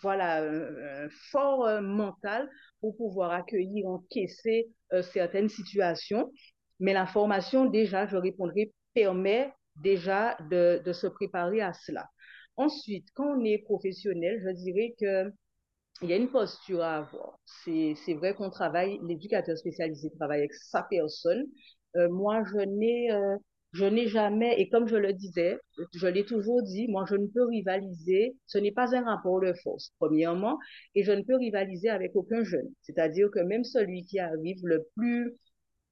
[0.02, 4.70] voilà, euh, fort mental pour pouvoir accueillir, encaisser
[5.02, 6.32] certaines situations.
[6.80, 12.08] Mais la formation, déjà, je répondrai, permet déjà de se préparer à cela.
[12.58, 15.32] Ensuite, quand on est professionnel, je dirais que
[16.02, 17.40] il y a une posture à avoir.
[17.64, 21.46] C'est, vrai qu'on travaille, l'éducateur spécialisé travaille avec sa personne.
[21.96, 23.38] Euh, moi, je n'ai, euh,
[23.72, 25.58] je n'ai jamais, et comme je le disais,
[25.94, 29.54] je l'ai toujours dit, moi, je ne peux rivaliser, ce n'est pas un rapport de
[29.64, 30.58] force, premièrement,
[30.96, 32.68] et je ne peux rivaliser avec aucun jeune.
[32.82, 35.38] C'est-à-dire que même celui qui arrive le plus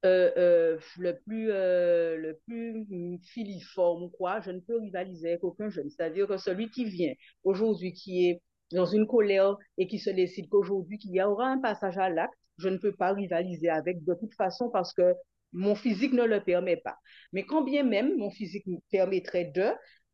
[0.04, 5.90] le plus euh, le plus filiforme quoi, je ne peux rivaliser avec aucun jeune.
[5.90, 7.14] C'est-à-dire que celui qui vient
[7.44, 11.60] aujourd'hui, qui est dans une colère et qui se décide qu'aujourd'hui qu'il y aura un
[11.60, 15.14] passage à l'acte, je ne peux pas rivaliser avec de toute façon parce que
[15.54, 16.98] mon physique ne le permet pas.
[17.32, 19.72] Mais quand bien même mon physique me permettrait de,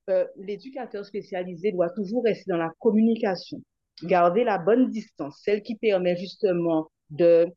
[0.09, 3.61] euh, l'éducateur spécialisé doit toujours rester dans la communication,
[4.03, 7.47] garder la bonne distance, celle qui permet justement de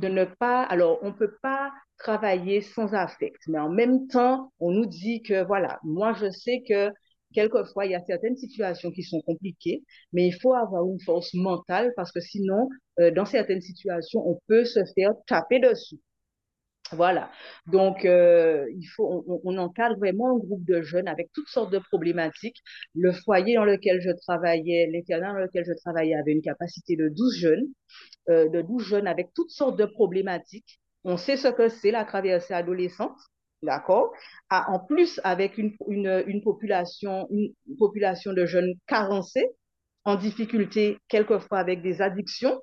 [0.00, 4.52] de ne pas, alors on ne peut pas travailler sans affect, mais en même temps,
[4.58, 6.90] on nous dit que voilà, moi je sais que
[7.34, 11.34] quelquefois il y a certaines situations qui sont compliquées, mais il faut avoir une force
[11.34, 16.00] mentale parce que sinon, euh, dans certaines situations, on peut se faire taper dessus.
[16.92, 17.30] Voilà.
[17.66, 21.78] Donc, euh, il faut, on, encadre vraiment un groupe de jeunes avec toutes sortes de
[21.78, 22.56] problématiques.
[22.94, 27.08] Le foyer dans lequel je travaillais, l'internat dans lequel je travaillais avait une capacité de
[27.08, 27.66] 12 jeunes,
[28.28, 30.80] euh, de 12 jeunes avec toutes sortes de problématiques.
[31.04, 33.16] On sait ce que c'est la traversée adolescente,
[33.62, 34.12] d'accord?
[34.50, 39.48] En plus, avec une, une, une, population, une population de jeunes carencés,
[40.04, 42.60] en difficulté, quelquefois avec des addictions.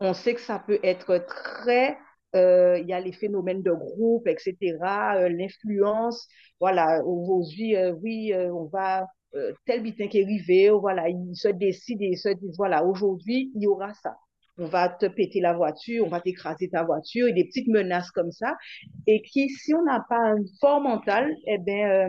[0.00, 1.98] On sait que ça peut être très
[2.34, 4.56] euh, il y a les phénomènes de groupe, etc.,
[5.16, 6.26] euh, l'influence.
[6.60, 9.06] Voilà, aujourd'hui, euh, oui, on va,
[9.66, 13.62] tel bitin qui est arrivé, voilà, ils se décident et se disent, voilà, aujourd'hui, il
[13.62, 14.16] y aura ça.
[14.58, 18.10] On va te péter la voiture, on va t'écraser ta voiture, et des petites menaces
[18.12, 18.56] comme ça.
[19.06, 22.08] Et qui, si on n'a pas un fort mental, eh bien,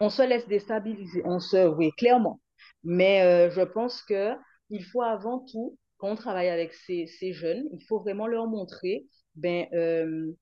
[0.00, 2.40] on se laisse déstabiliser, on se, oui, clairement.
[2.82, 4.32] Mais je pense que
[4.70, 9.06] il faut avant tout quand on travaille avec ces, jeunes, il faut vraiment leur montrer
[9.36, 10.32] ben, euh,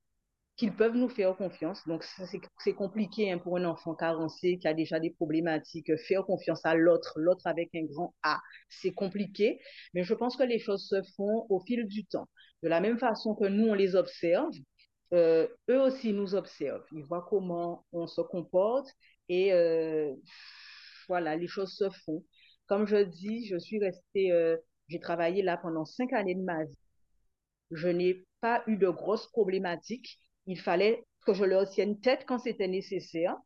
[0.57, 1.87] qu'ils peuvent nous faire confiance.
[1.87, 2.03] Donc,
[2.59, 5.95] c'est compliqué hein, pour un enfant carencé qui a déjà des problématiques.
[6.09, 9.61] Faire confiance à l'autre, l'autre avec un grand A, c'est compliqué.
[9.93, 12.31] Mais je pense que les choses se font au fil du temps.
[12.63, 14.55] De la même façon que nous, on les observe,
[15.13, 16.87] euh, eux aussi nous observent.
[16.93, 18.89] Ils voient comment on se comporte
[19.29, 20.15] et euh,
[21.07, 22.25] voilà, les choses se font.
[22.67, 24.33] Comme je dis, je suis restée...
[24.33, 24.57] Euh,
[24.91, 26.79] j'ai travaillé là pendant cinq années de ma vie.
[27.71, 30.19] Je n'ai pas eu de grosses problématiques.
[30.47, 33.37] Il fallait que je leur tienne tête quand c'était nécessaire,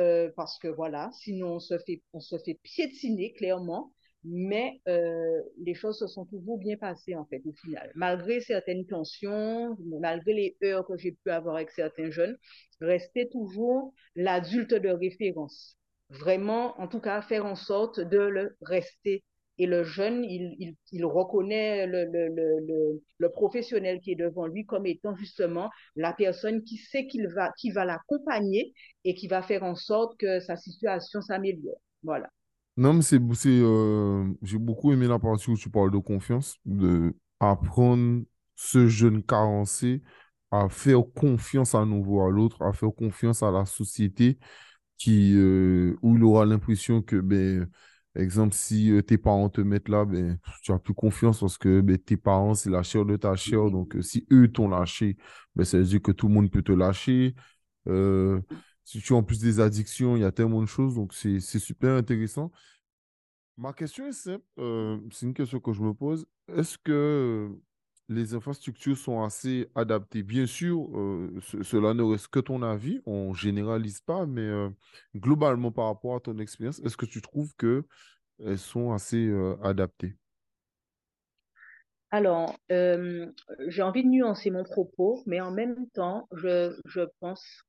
[0.00, 3.92] euh, parce que voilà, sinon on se fait, on se fait piétiner clairement.
[4.24, 7.92] mais euh, les choses se sont toujours bien passées en fait au final.
[7.94, 12.36] Malgré certaines tensions, malgré les heures que j'ai pu avoir avec certains jeunes,
[12.80, 15.76] restait toujours l'adulte de référence.
[16.10, 19.24] Vraiment, en tout cas, faire en sorte de le rester.
[19.58, 24.66] Et le jeune, il, il, reconnaît le, le, le, le, professionnel qui est devant lui
[24.66, 29.40] comme étant justement la personne qui sait qu'il va, qui va l'accompagner et qui va
[29.42, 31.80] faire en sorte que sa situation s'améliore.
[32.02, 32.28] Voilà.
[32.76, 37.14] Non, mais c'est, euh, j'ai beaucoup aimé la partie où tu parles de confiance, de
[38.56, 40.02] ce jeune carencé
[40.50, 44.38] à faire confiance à nouveau à l'autre, à faire confiance à la société,
[44.98, 47.68] qui, euh, où il aura l'impression que, ben,
[48.20, 51.80] exemple, si euh, tes parents te mettent là, ben, tu as plus confiance parce que
[51.80, 53.70] ben, tes parents, c'est la chair de ta chair.
[53.70, 55.16] Donc, si eux t'ont lâché,
[55.54, 57.34] ben, ça veut dire que tout le monde peut te lâcher.
[58.86, 61.40] Si tu as en plus des addictions, il y a tellement de choses, donc c'est
[61.40, 62.52] super intéressant.
[63.56, 66.26] Ma question est simple, euh, c'est une question que je me pose.
[66.54, 67.50] Est-ce que
[68.08, 70.22] les infrastructures sont assez adaptées?
[70.22, 74.70] Bien sûr, euh, cela ne reste que ton avis, on ne généralise pas, mais euh,
[75.16, 79.30] globalement par rapport à ton expérience, est-ce que tu trouves qu'elles sont assez
[79.62, 80.16] adaptées?
[82.10, 87.64] Alors, j'ai envie de nuancer mon propos, mais en même temps, je, je pense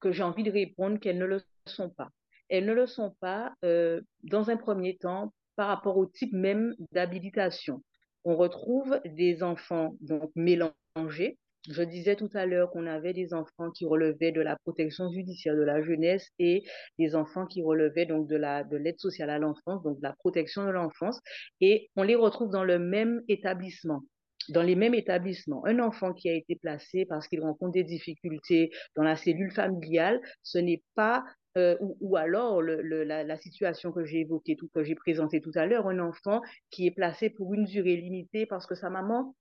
[0.00, 2.10] que j'ai envie de répondre qu'elles ne le sont pas.
[2.48, 6.74] Elles ne le sont pas, euh, dans un premier temps, par rapport au type même
[6.92, 7.82] d'habilitation.
[8.30, 11.38] On retrouve des enfants donc mélangés.
[11.70, 15.56] Je disais tout à l'heure qu'on avait des enfants qui relevaient de la protection judiciaire
[15.56, 16.62] de la jeunesse et
[16.98, 20.12] des enfants qui relevaient donc de la de l'aide sociale à l'enfance, donc de la
[20.12, 21.22] protection de l'enfance,
[21.62, 24.02] et on les retrouve dans le même établissement
[24.50, 25.64] dans les mêmes établissements.
[25.66, 30.20] Un enfant qui a été placé parce qu'il rencontre des difficultés dans la cellule familiale,
[30.42, 31.24] ce n'est pas
[31.58, 34.94] euh, ou, ou, alors le, le, la, la, situation que j'ai évoquée, tout, que j'ai
[34.94, 36.40] présentée tout à l'heure, un enfant
[36.70, 39.34] qui est placé pour une durée limitée parce que sa maman,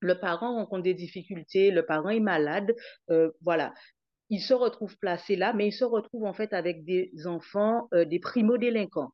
[0.00, 2.74] le parent rencontre des difficultés, le parent est malade,
[3.10, 3.74] euh, voilà.
[4.30, 8.04] Il se retrouve placé là, mais il se retrouve en fait avec des enfants, euh,
[8.04, 9.12] des primo-délinquants.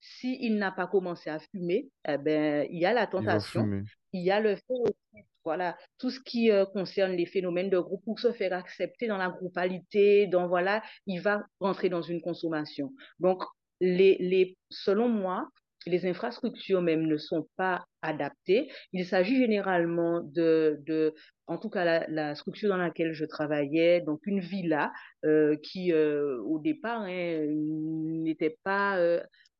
[0.00, 4.22] S'il n'a pas commencé à fumer, eh ben, il y a la tentation, il, il
[4.22, 8.04] y a le fait aussi, voilà, tout ce qui euh, concerne les phénomènes de groupe
[8.04, 12.92] pour se faire accepter dans la groupalité, donc voilà, il va rentrer dans une consommation.
[13.18, 13.42] Donc,
[13.80, 15.48] les, les, selon moi,
[15.86, 18.70] les infrastructures même ne sont pas adaptées.
[18.92, 21.14] Il s'agit généralement de, de,
[21.46, 24.92] en tout cas la, structure dans laquelle je travaillais, donc une villa
[25.26, 28.98] euh, qui euh, au départ hein, n'était pas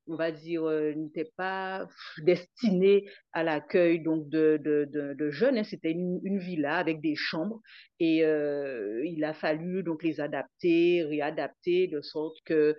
[0.07, 1.89] on va dire, euh, n'était pas
[2.23, 5.59] destiné à l'accueil donc de, de, de, de jeunes.
[5.59, 5.65] Hein.
[5.65, 7.61] C'était une, une, villa avec des chambres
[8.01, 12.77] et euh, il a fallu donc les adapter, réadapter de sorte que,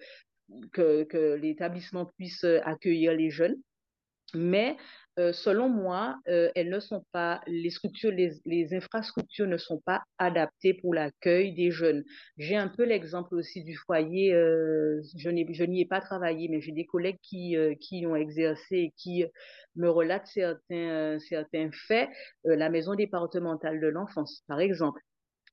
[0.73, 3.55] que, que l'établissement puisse accueillir les jeunes.
[4.35, 4.77] Mais
[5.17, 9.79] euh, selon moi, euh, elles ne sont pas, les structures, les, les infrastructures ne sont
[9.85, 12.03] pas adaptées pour l'accueil des jeunes.
[12.37, 16.73] J'ai un peu l'exemple aussi du foyer, euh, je n'y ai pas travaillé, mais j'ai
[16.73, 17.55] des collègues qui,
[18.05, 19.23] ont exercé et qui
[19.75, 21.17] me relatent certains,
[21.87, 22.09] faits.
[22.43, 25.01] La maison départementale de l'enfance, par exemple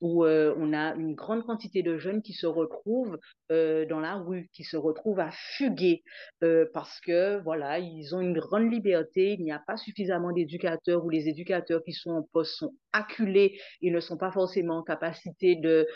[0.03, 3.19] où euh, on a une grande quantité de jeunes qui se retrouvent
[3.53, 6.03] euh, dans la rue, qui se retrouvent à fuguer
[6.43, 11.05] euh, parce que voilà, ils ont une grande liberté, il n'y a pas suffisamment d'éducateurs
[11.05, 14.83] ou les éducateurs qui sont en poste sont acculés, ils ne sont pas forcément en
[14.83, 15.87] capacité de,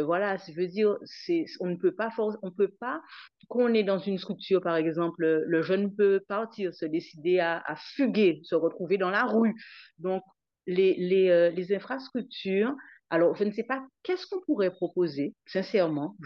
[0.00, 2.08] voilà, je veux dire, c'est, on ne peut pas,
[2.56, 3.02] peut pas,
[3.48, 7.62] quand on est dans une structure, par exemple, le jeune peut partir, se décider à,
[7.94, 9.54] fuguer, se retrouver dans la rue.
[9.98, 10.22] Donc,
[10.66, 12.74] les, les infrastructures
[13.12, 16.16] alors, je ne sais pas qu'est-ce qu'on pourrait proposer, sincèrement.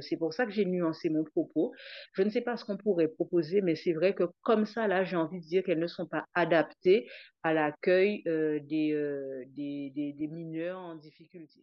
[0.00, 1.72] C'est pour ça que j'ai nuancé mon propos.
[2.14, 5.04] Je ne sais pas ce qu'on pourrait proposer, mais c'est vrai que comme ça, là,
[5.04, 7.06] j'ai envie de dire qu'elles ne sont pas adaptées
[7.42, 11.62] à l'accueil euh, des, euh, des, des, mineurs en difficulté.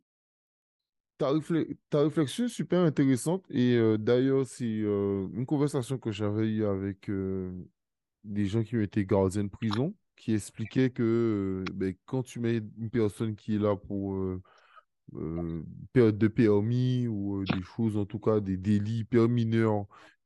[1.17, 6.47] Ta, réfl ta réflexion est super intéressante et euh, d'ailleurs, c'est une conversation que j'avais
[6.47, 7.09] eue avec
[8.23, 12.57] des gens qui ont été gardiens de prison qui expliquait que ben, quand tu mets
[12.77, 14.41] une personne qui est là pour euh,
[15.15, 19.27] euh, période de permis ou euh, des choses, en tout cas des délits hyper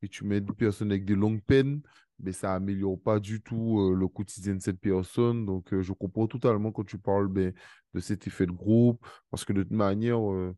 [0.02, 1.80] et tu mets une personne avec des longues peines,
[2.18, 5.44] mais ça améliore pas du tout euh, le quotidien de cette personne.
[5.46, 7.52] Donc, euh, je comprends totalement quand tu parles ben,
[7.94, 10.54] de cet effet de groupe, parce que de toute manière, mmh.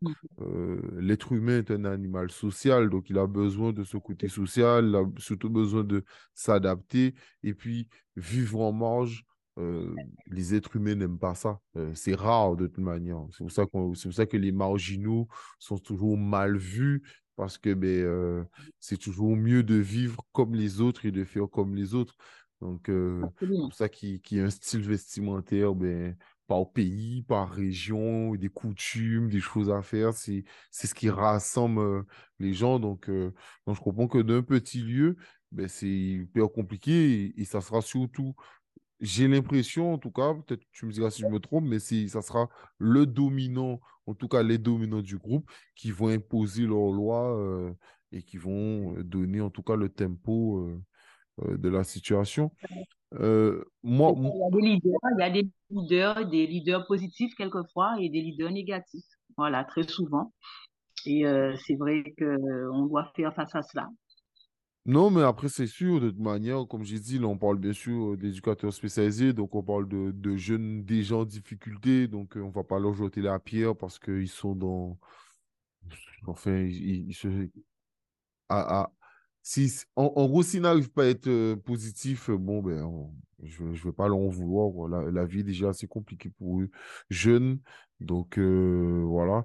[0.98, 4.96] l'être humain est un animal social, donc il a besoin de ce côté social, il
[4.96, 9.24] a surtout besoin de s'adapter, et puis vivre en marge
[10.26, 11.60] les êtres humains n'aiment pas ça.
[11.94, 13.24] C'est rare de toute manière.
[13.32, 15.26] C'est pour, ça c'est pour ça que les marginaux
[15.58, 17.02] sont toujours mal vus
[17.38, 18.44] parce que ben, euh,
[18.80, 22.16] c'est toujours mieux de vivre comme les autres et de faire comme les autres.
[22.60, 26.16] Donc, euh, c'est pour ça qu'il y a un style vestimentaire ben,
[26.48, 30.14] par pays, par région, des coutumes, des choses à faire.
[30.14, 32.02] C'est ce qui rassemble euh,
[32.40, 32.80] les gens.
[32.80, 35.16] Donc, donc, je comprends que d'un petit lieu,
[35.52, 38.34] ben, c'est hyper compliqué et, ça sera surtout
[39.00, 42.22] j'ai l'impression, en tout cas, peut-être tu me diras si je me trompe, mais ça
[42.22, 47.38] sera le dominant, en tout cas les dominants du groupe, qui vont imposer leurs lois
[47.38, 47.72] euh,
[48.12, 50.82] et qui vont donner, en tout cas, le tempo euh,
[51.44, 52.50] euh, de la situation.
[53.12, 57.96] moi, il, y a des leaders, il y a des leaders, des leaders positifs quelquefois
[58.00, 59.06] et des leaders négatifs.
[59.36, 60.32] Voilà, très souvent.
[61.06, 61.22] Et
[61.64, 63.88] c'est vrai qu'on doit faire face à cela.
[64.86, 67.74] Non, mais après, c'est sûr, de toute manière, comme j'ai dit, là, on parle bien
[67.74, 72.64] sûr d'éducateurs spécialisés, donc on parle de, jeunes déjà en difficulté, donc on ne va
[72.64, 74.98] pas leur jeter la pierre parce qu'ils sont dans...
[76.26, 77.28] Enfin, ils, se...
[79.42, 83.10] si, en, gros, s'ils n'arrivent pas à être euh, positifs, euh, bon, ben,
[83.42, 84.88] je ne vais pas leur en vouloir.
[84.88, 86.70] La, la, vie est déjà assez compliquée pour eux,
[87.10, 87.60] jeunes.
[88.00, 89.44] Donc, euh, voilà.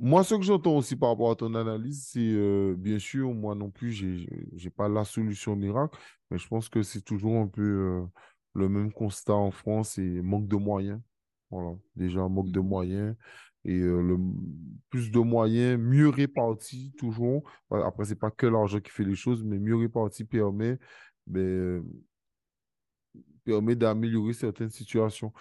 [0.00, 3.70] Moi, ce que j'entends aussi par rapport à ton analyse, c'est bien sûr, moi non
[3.70, 5.98] plus, je n'ai pas la solution miracle,
[6.30, 8.02] mais je pense que c'est toujours un peu
[8.54, 11.00] le même constat en France et manque de moyens.
[11.50, 13.14] Voilà, déjà, manque de moyens
[13.64, 14.18] et euh, le
[14.90, 17.50] plus de moyens, mieux répartis toujours.
[17.70, 20.78] Après, c'est pas que l'argent qui fait les choses, mais mieux réparti permet,
[21.26, 21.82] ben, euh,
[23.44, 25.32] permet d'améliorer certaines situations.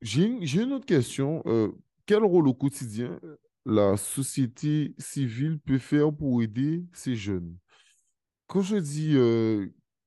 [0.00, 1.42] J'ai une autre question.
[2.00, 3.20] Euh, quel rôle au quotidien
[3.66, 7.56] la société civile peut faire pour aider ces jeunes?
[8.46, 9.14] Quand je dis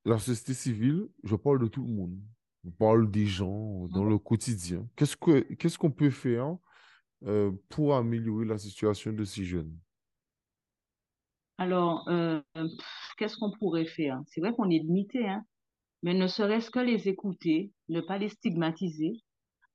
[0.05, 2.19] la société civile, je parle de tout le monde.
[2.65, 4.87] On parle des gens dans le quotidien.
[4.95, 6.57] Qu'est-ce que qu'est-ce qu'on peut faire
[7.25, 9.77] euh, pour améliorer la situation de ces jeunes?
[11.57, 12.41] Alors, euh,
[13.17, 14.21] qu'est-ce qu'on pourrait faire?
[14.27, 15.45] C'est vrai qu'on est limité, hein,
[16.01, 19.13] mais ne serait-ce que les écouter, ne pas les stigmatiser,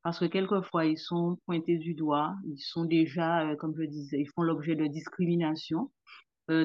[0.09, 4.21] parce que quelquefois ils sont pointés du doigt, ils sont déjà, euh, comme je disais,
[4.21, 5.91] ils font l'objet de discrimination.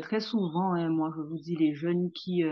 [0.01, 2.43] très souvent, hein, moi je vous dis, les jeunes qui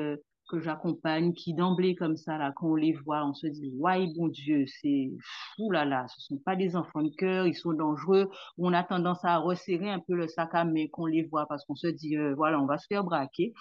[0.51, 4.07] que j'accompagne, qui d'emblée comme ça, là, quand on les voit, on se dit, ouais,
[4.17, 5.11] bon Dieu, c'est
[5.55, 8.29] fou là là, ce sont pas des enfants de cœur, ils sont dangereux.
[8.57, 11.65] On a tendance à resserrer un peu le sac à main qu'on les voit parce
[11.65, 13.53] qu'on se dit, euh, voilà, on va se faire braquer.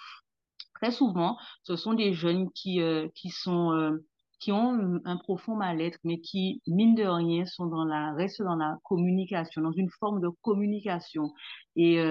[0.75, 4.03] Très souvent, ce sont des jeunes qui, euh, qui sont, euh,
[4.41, 8.55] qui ont un profond mal-être, mais qui, mine de rien, sont dans la, restent dans
[8.55, 11.31] la communication, dans une forme de communication
[11.75, 12.03] et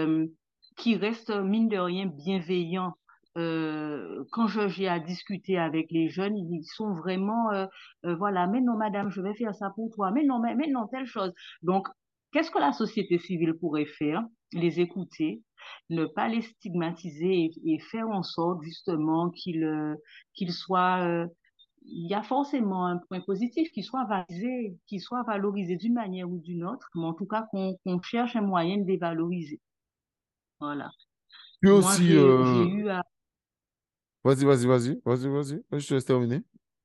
[0.77, 2.95] qui restent, mine de rien, bienveillants
[3.39, 7.67] euh, quand j'ai à discuter avec les jeunes, ils sont vraiment, euh,
[8.05, 10.69] euh, voilà, mais non, madame, je vais faire ça pour toi, mais non, mais, mais
[10.69, 11.33] non, telle chose.
[11.63, 11.89] Donc,
[12.33, 14.23] qu'est-ce que la société civile pourrait faire?
[14.53, 15.43] Les écouter,
[15.91, 19.97] ne pas les stigmatiser et, faire en sorte justement qu'ils
[20.49, 21.27] soient
[21.93, 26.31] il y a forcément un point positif qui soit valorisé, qui soit valorisé d'une manière
[26.31, 29.61] ou d'une autre, mais en tout cas qu'on cherche un moyen de les valoriser.
[30.61, 30.91] Voilà.
[31.61, 33.03] Puis aussi, j'ai eu à
[34.23, 36.43] Vas-y, vas-y, vas-y, vas-y, vas-y, je te laisse terminer.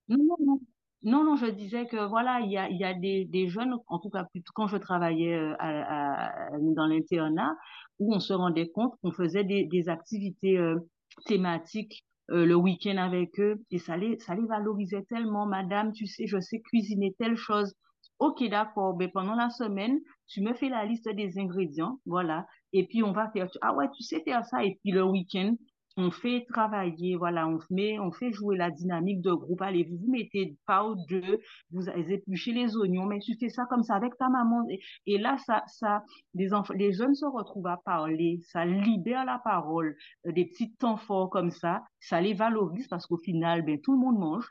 [0.07, 0.59] Non, non, non.
[1.03, 3.75] Non, non, je disais que voilà, il y a, il y a des, des jeunes,
[3.87, 7.55] en tout cas quand je travaillais euh, à, dans l'internat,
[7.99, 10.79] où on se rendait compte qu'on faisait des, des activités euh,
[11.25, 15.45] thématiques euh, le week-end avec eux, et ça les, ça les valorisait tellement.
[15.45, 17.73] Madame, tu sais, je sais cuisiner telle chose.
[18.19, 22.87] Ok, d'accord, mais pendant la semaine, tu me fais la liste des ingrédients, voilà, et
[22.87, 25.55] puis on va faire, ah ouais, tu sais faire ça, et puis le week-end,
[25.97, 29.61] on fait travailler, voilà, on met, on fait jouer la dynamique de groupe.
[29.61, 31.39] Allez, vous vous mettez pas ou deux,
[31.71, 34.67] vous épluchez les oignons, mais tu fais ça comme ça avec ta maman.
[35.05, 36.03] Et, là, ça, ça,
[36.33, 39.95] les enfants, les jeunes se retrouvent à parler, ça libère la parole,
[40.27, 43.93] euh, des petits temps forts comme ça, ça les valorise parce qu'au final, ben, tout
[43.93, 44.49] le monde mange,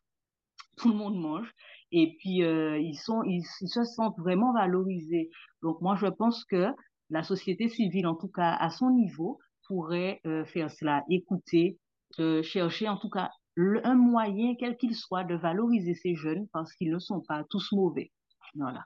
[0.78, 1.52] tout le monde mange.
[1.92, 5.30] Et puis, euh, ils sont, ils se sentent vraiment valorisés.
[5.62, 6.68] Donc, moi, je pense que
[7.10, 11.78] la société civile, en tout cas, à son niveau, pourrait euh, faire cela, écouter,
[12.18, 16.72] euh, chercher en tout cas un moyen, quel qu'il soit, de valoriser ces jeunes parce
[16.74, 18.10] qu'ils ne sont pas tous mauvais.
[18.56, 18.84] Voilà.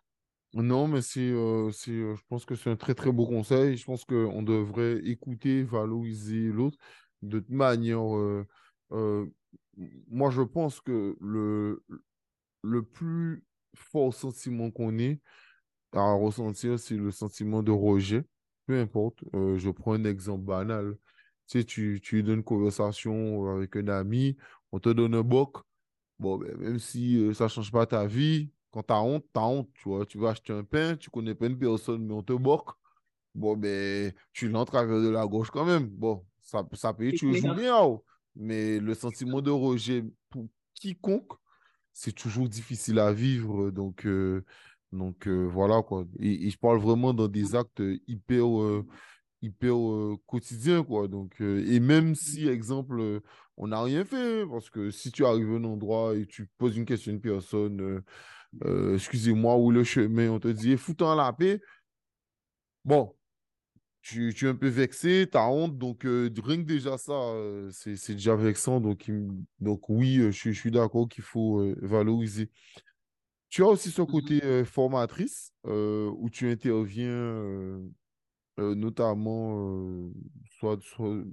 [0.55, 3.77] Non, mais c'est, euh, c'est, je pense que c'est un très très beau conseil.
[3.77, 6.77] Je pense qu'on devrait écouter, valoriser l'autre.
[7.23, 8.01] De toute manière,
[8.91, 11.83] moi je pense que le,
[12.63, 15.21] le plus fort sentiment qu'on ait
[15.93, 18.25] à ressentir, c'est le sentiment de rejet
[18.69, 19.25] peu importe.
[19.35, 20.97] Euh, je prends un exemple banal.
[21.49, 24.37] Tu sais, tu, tu donnes une conversation avec un ami,
[24.73, 25.57] on te donne un boc.
[26.19, 29.25] Bon, ben, même si euh, ça ne change pas ta vie, quand tu as honte,
[29.33, 29.71] tu as honte.
[29.75, 32.35] Tu vois, tu vas acheter un pain, tu connais pas une personne, mais on te
[32.35, 32.71] boque.
[33.35, 35.89] bon, ben, tu l'as en travers de la gauche quand même.
[35.89, 38.05] Bon, ça, ça peut être, C'est tu joues bien, oh.
[38.37, 41.33] mais le sentiment de rejet pour quiconque,
[41.93, 43.71] c'est toujours difficile à vivre.
[43.71, 44.45] Donc, euh,
[44.93, 46.07] donc euh, voilà, quoi.
[46.19, 48.87] Et, je parle vraiment dans des actes hyper, euh,
[49.43, 51.09] hyper euh, quotidiens, quoi.
[51.09, 53.21] Donc, euh, et même si, exemple,
[53.57, 56.77] on n'a rien fait, parce que si tu arrives à un endroit et tu poses
[56.77, 58.03] une question à une personne,
[58.95, 61.61] excusez-moi, où le chemin, on te dit, fous-toi la paix.
[62.85, 63.15] Bon,
[64.01, 67.35] tu, es un peu vexé, tu as honte, donc rien que déjà ça,
[67.71, 68.81] c'est, déjà vexant.
[68.81, 69.11] Donc,
[69.61, 72.51] donc oui, je, suis- d'accord qu'il faut valoriser.
[73.49, 74.33] Tu as aussi ce Mhm.
[74.33, 77.89] côté euh, formatrice, euh, où tu interviens euh,
[78.59, 80.11] notamment
[80.59, 81.25] soit, soit,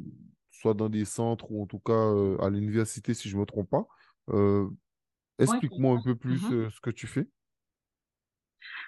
[0.52, 1.94] soit dans des centres ou en tout cas
[2.42, 3.88] à l'université, si je ne me trompe pas.
[5.40, 6.56] Explique-moi un peu plus Mhm.
[6.70, 7.30] ce que tu fais.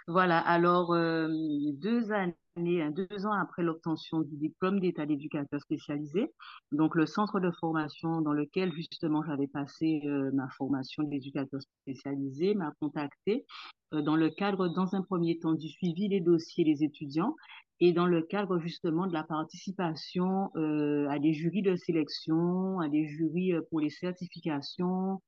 [0.09, 1.27] Voilà, alors euh,
[1.73, 6.31] deux années, hein, deux ans après l'obtention du diplôme d'état d'éducateur spécialisé,
[6.71, 12.55] donc le centre de formation dans lequel justement j'avais passé euh, ma formation d'éducateur spécialisé
[12.55, 13.45] m'a contacté
[13.93, 17.35] euh, dans le cadre, dans un premier temps, du suivi des dossiers des étudiants
[17.81, 23.05] et dans le cadre justement de la participation à des jurys de sélection, à des
[23.05, 25.21] jurys pour les certifications.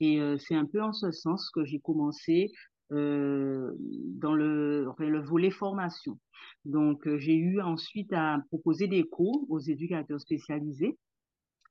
[0.00, 2.50] Et c'est un peu en ce sens que j'ai commencé
[2.92, 4.92] euh, dans le,
[5.24, 6.18] volet formation.
[6.64, 10.98] Donc, euh, j'ai eu ensuite à proposer des cours aux éducateurs spécialisés,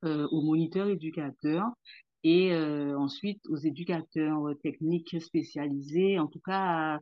[0.04, 1.68] euh, aux moniteurs éducateurs
[2.24, 7.00] et ensuite aux éducateurs techniques spécialisés, en tout cas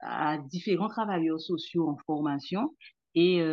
[0.00, 2.74] à, différents travailleurs sociaux en formation.
[3.14, 3.44] Et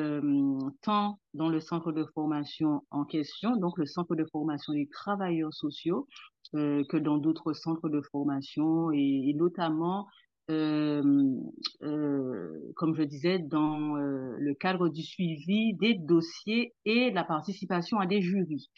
[0.82, 5.54] tant dans le centre de formation en question, donc le centre de formation des travailleurs
[5.54, 6.08] sociaux,
[6.56, 10.08] euh, que dans d'autres centres de formation et, notamment
[10.50, 11.04] euh,
[11.84, 18.08] euh, comme je disais, dans le cadre du suivi des dossiers et la participation à
[18.08, 18.72] des jurys.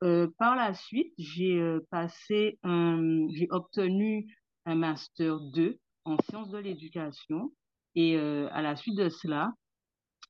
[0.00, 4.26] Par la suite, j'ai passé j'ai obtenu
[4.64, 7.50] un master 2 en sciences de l'éducation
[7.96, 9.52] et à la suite de cela,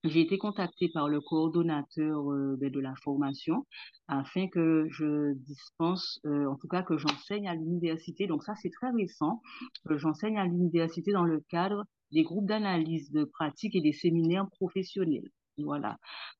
[0.05, 3.67] j'ai été contactée par le coordonnateur euh, ben, de la formation
[4.09, 8.27] afin que je dispense, euh, en tout cas que j'enseigne à l'université.
[8.27, 9.43] Donc ça, c'est très récent.
[9.91, 15.29] J'enseigne à l'université dans le cadre des groupes d'analyse de pratique et des séminaires professionnels.
[15.59, 15.99] Voilà.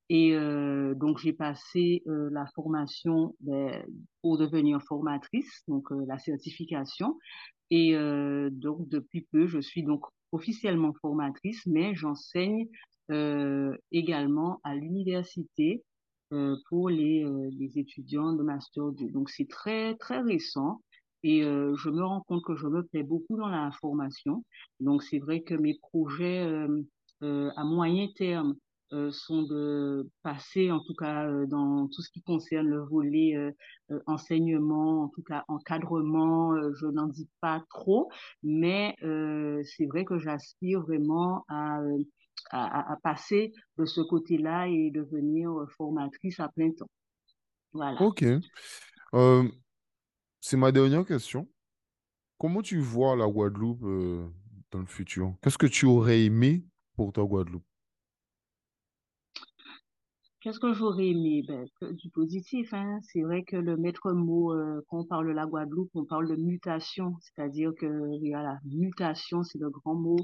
[0.09, 3.85] Et euh, donc j'ai passé la formation ben,
[4.23, 7.19] pour devenir formatrice, donc la certification.
[7.73, 7.95] Et
[8.51, 12.67] donc, depuis peu, je suis donc officiellement formatrice, mais j'enseigne
[13.11, 15.83] euh, également à l'université
[16.33, 19.11] euh, pour les, euh, les étudiants de Master 2.
[19.11, 20.81] Donc, c'est très, très récent.
[21.23, 24.43] Et je me rends compte que je me plais beaucoup dans la formation.
[24.79, 26.41] Donc, c'est vrai que mes projets
[27.21, 28.55] à moyen terme
[29.11, 33.35] sont de passer, en tout cas, dans tout ce qui concerne le volet
[34.07, 38.09] enseignement, en tout cas encadrement, je n'en dis pas trop,
[38.43, 41.83] mais c'est vrai que j'aspire vraiment à,
[42.51, 46.91] à, à passer de ce côté-là et devenir formatrice à plein temps.
[47.73, 48.01] Voilà.
[48.03, 48.25] Ok.
[49.15, 49.49] Euh,
[50.41, 51.49] c'est ma dernière question.
[52.39, 54.27] Comment tu vois la Guadeloupe euh,
[54.71, 55.35] dans le futur?
[55.43, 56.65] Qu'est-ce que tu aurais aimé
[56.97, 57.65] pour ta Guadeloupe?
[60.41, 61.45] Qu'est-ce que j'aurais aimé?
[61.47, 62.99] Ben, du positif, hein.
[63.03, 66.31] C'est vrai que le maître mot, euh, quand on parle de la Guadeloupe, on parle
[66.31, 67.87] de mutation, c'est-à-dire que
[68.31, 70.17] voilà, mutation, c'est le grand mot.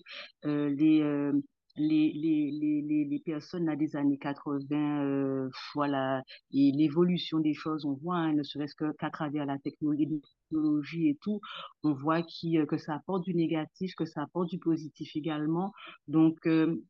[0.47, 1.39] Euh, les, euh,
[1.77, 2.51] les, les,
[2.83, 6.23] les, les, personnes là, des années 80, euh, voilà,
[6.53, 11.41] et l'évolution des choses, on voit, hein, ne serait-ce qu'à travers la technologie, et tout,
[11.83, 15.73] on voit qui, euh, que ça apporte du négatif, que ça apporte du positif également.
[16.09, 16.83] Donc, euh,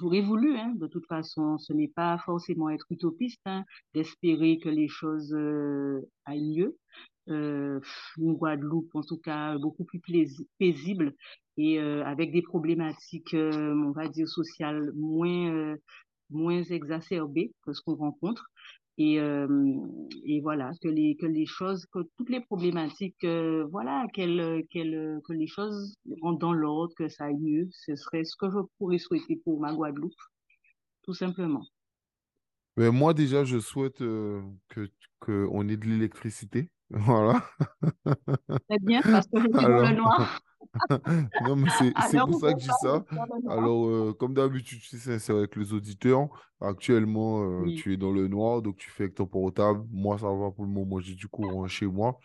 [0.00, 4.68] J'aurais voulu, hein, de toute façon, ce n'est pas forcément être utopiste, hein, d'espérer que
[4.68, 6.78] les choses euh, aillent mieux.
[7.28, 7.80] Euh,
[8.16, 10.00] une Guadeloupe, en tout cas, beaucoup plus
[10.58, 11.14] paisible
[11.58, 15.76] et euh, avec des problématiques, euh, on va dire, sociales moins, euh,
[16.30, 18.46] moins exacerbées que ce qu'on rencontre.
[19.00, 19.20] Et,
[20.24, 23.24] et voilà, que les, que les choses, que toutes les problématiques,
[23.70, 27.68] voilà, qu'elles, qu'elles, que les choses rentrent dans l'ordre, que ça aille mieux.
[27.70, 30.10] Ce serait ce que je pourrais souhaiter pour ma Guadeloupe,
[31.04, 31.62] tout simplement.
[32.78, 34.88] Ben, moi, déjà, je souhaite euh, que,
[35.20, 36.70] que on ait de l'électricité.
[36.90, 37.44] Voilà.
[38.68, 40.40] Très bien, parce que je suis dans le Alors, noir.
[41.42, 43.04] non, mais c'est, l'heure pour ça que je dis ça.
[43.48, 46.28] Alors, euh, comme d'habitude, tu sais, c'est avec les auditeurs.
[46.60, 47.74] Actuellement, euh, Oui.
[47.76, 49.84] tu es dans le noir, donc tu fais avec ton portable.
[49.90, 52.18] Moi, ça va pour le moment, j'ai du courant chez moi.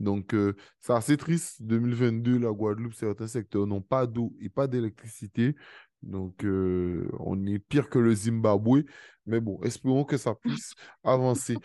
[0.00, 1.62] Donc, euh, c'est assez triste.
[1.62, 5.54] 2022, la Guadeloupe, certains secteurs n'ont pas d'eau et pas d'électricité.
[6.02, 8.84] Donc, on est pire que le Zimbabwe.
[9.26, 11.56] Mais bon, espérons que ça puisse avancer.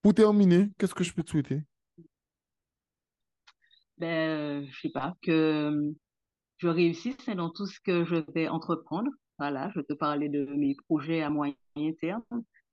[0.00, 1.62] Pour terminer, qu'est-ce que je peux te souhaiter?
[3.98, 5.92] Ben, je sais pas, que
[6.58, 9.10] je réussisse dans tout ce que je vais entreprendre.
[9.38, 11.54] Voilà, je te parlais de mes projets à moyen
[12.00, 12.22] terme,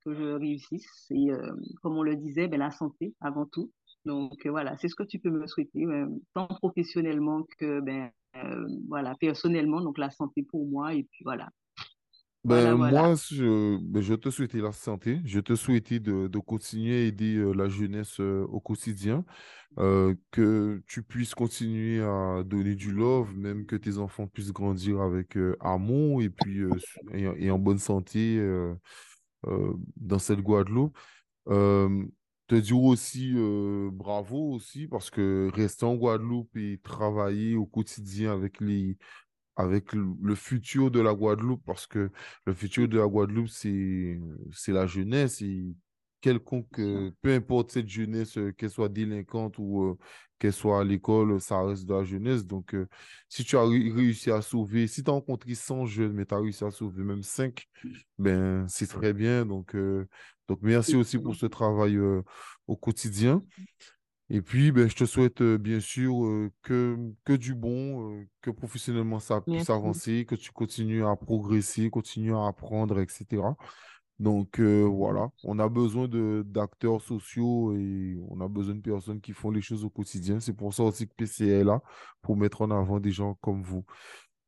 [0.04, 1.06] que je réussisse.
[1.10, 1.52] Et euh,
[1.82, 3.72] comme on le disait, ben, la santé avant tout.
[4.04, 8.10] Donc euh, voilà, c'est ce que tu peux me souhaiter, euh, tant professionnellement que ben,
[8.88, 9.80] voilà, personnellement.
[9.80, 10.94] Donc la santé pour moi.
[10.94, 11.50] Et puis voilà.
[12.42, 13.02] Ben, Voilà, voilà.
[13.02, 15.20] moi, je, ben, je te souhaitais la santé.
[15.26, 19.26] Je te souhaitais de, de continuer à aider euh, la jeunesse euh, au quotidien,
[19.78, 25.00] euh, que tu puisses continuer à donner du love, même que tes enfants puissent grandir
[25.02, 26.60] avec amour et puis
[27.12, 28.40] et, en et en bonne santé
[29.96, 30.96] dans cette Guadeloupe.
[31.46, 33.32] Te dire aussi
[33.92, 38.98] bravo aussi parce que rester en Guadeloupe et travailler au quotidien avec les
[39.60, 42.10] avec le futur de la Guadeloupe, parce que
[42.46, 44.18] le futur de la Guadeloupe, c'est,
[44.68, 45.42] la jeunesse.
[45.42, 45.74] Et
[46.20, 49.98] quelconque, euh, peu importe cette jeunesse, euh, qu'elle soit délinquante ou euh,
[50.38, 52.44] qu'elle soit à l'école, ça reste de la jeunesse.
[52.46, 52.88] Donc, euh,
[53.28, 56.34] si tu as ré- réussi à sauver, si tu as rencontré 100 jeunes, mais tu
[56.34, 57.66] as réussi à sauver même 5,
[58.18, 59.46] ben, c'est très bien.
[59.46, 60.06] Donc, euh,
[60.48, 61.98] donc merci aussi pour ce travail
[62.66, 63.42] au quotidien.
[64.32, 68.28] Et puis, ben, je te souhaite euh, bien sûr euh, que, que du bon, euh,
[68.42, 69.72] que professionnellement ça puisse Merci.
[69.72, 73.42] avancer, que tu continues à progresser, continues à apprendre, etc.
[74.20, 79.32] Donc voilà, on a besoin de d'acteurs sociaux et on a besoin de personnes qui
[79.32, 80.40] font les choses au quotidien.
[80.40, 81.80] C'est pour ça aussi que PCA est là,
[82.20, 83.82] pour mettre en avant des gens comme vous.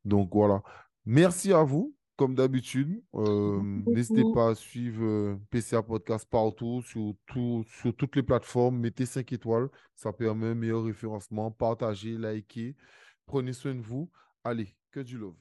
[0.05, 0.61] Donc voilà.
[1.07, 3.01] Merci à vous, comme d'habitude.
[3.15, 8.77] Euh, n'hésitez pas à suivre euh, PCA Podcast partout, sur, tout- sur toutes les plateformes.
[8.79, 11.51] Mettez 5 étoiles, ça permet un meilleur référencement.
[11.51, 12.75] Partagez, likez.
[13.25, 14.09] Prenez soin de vous.
[14.43, 15.35] Allez, que du love.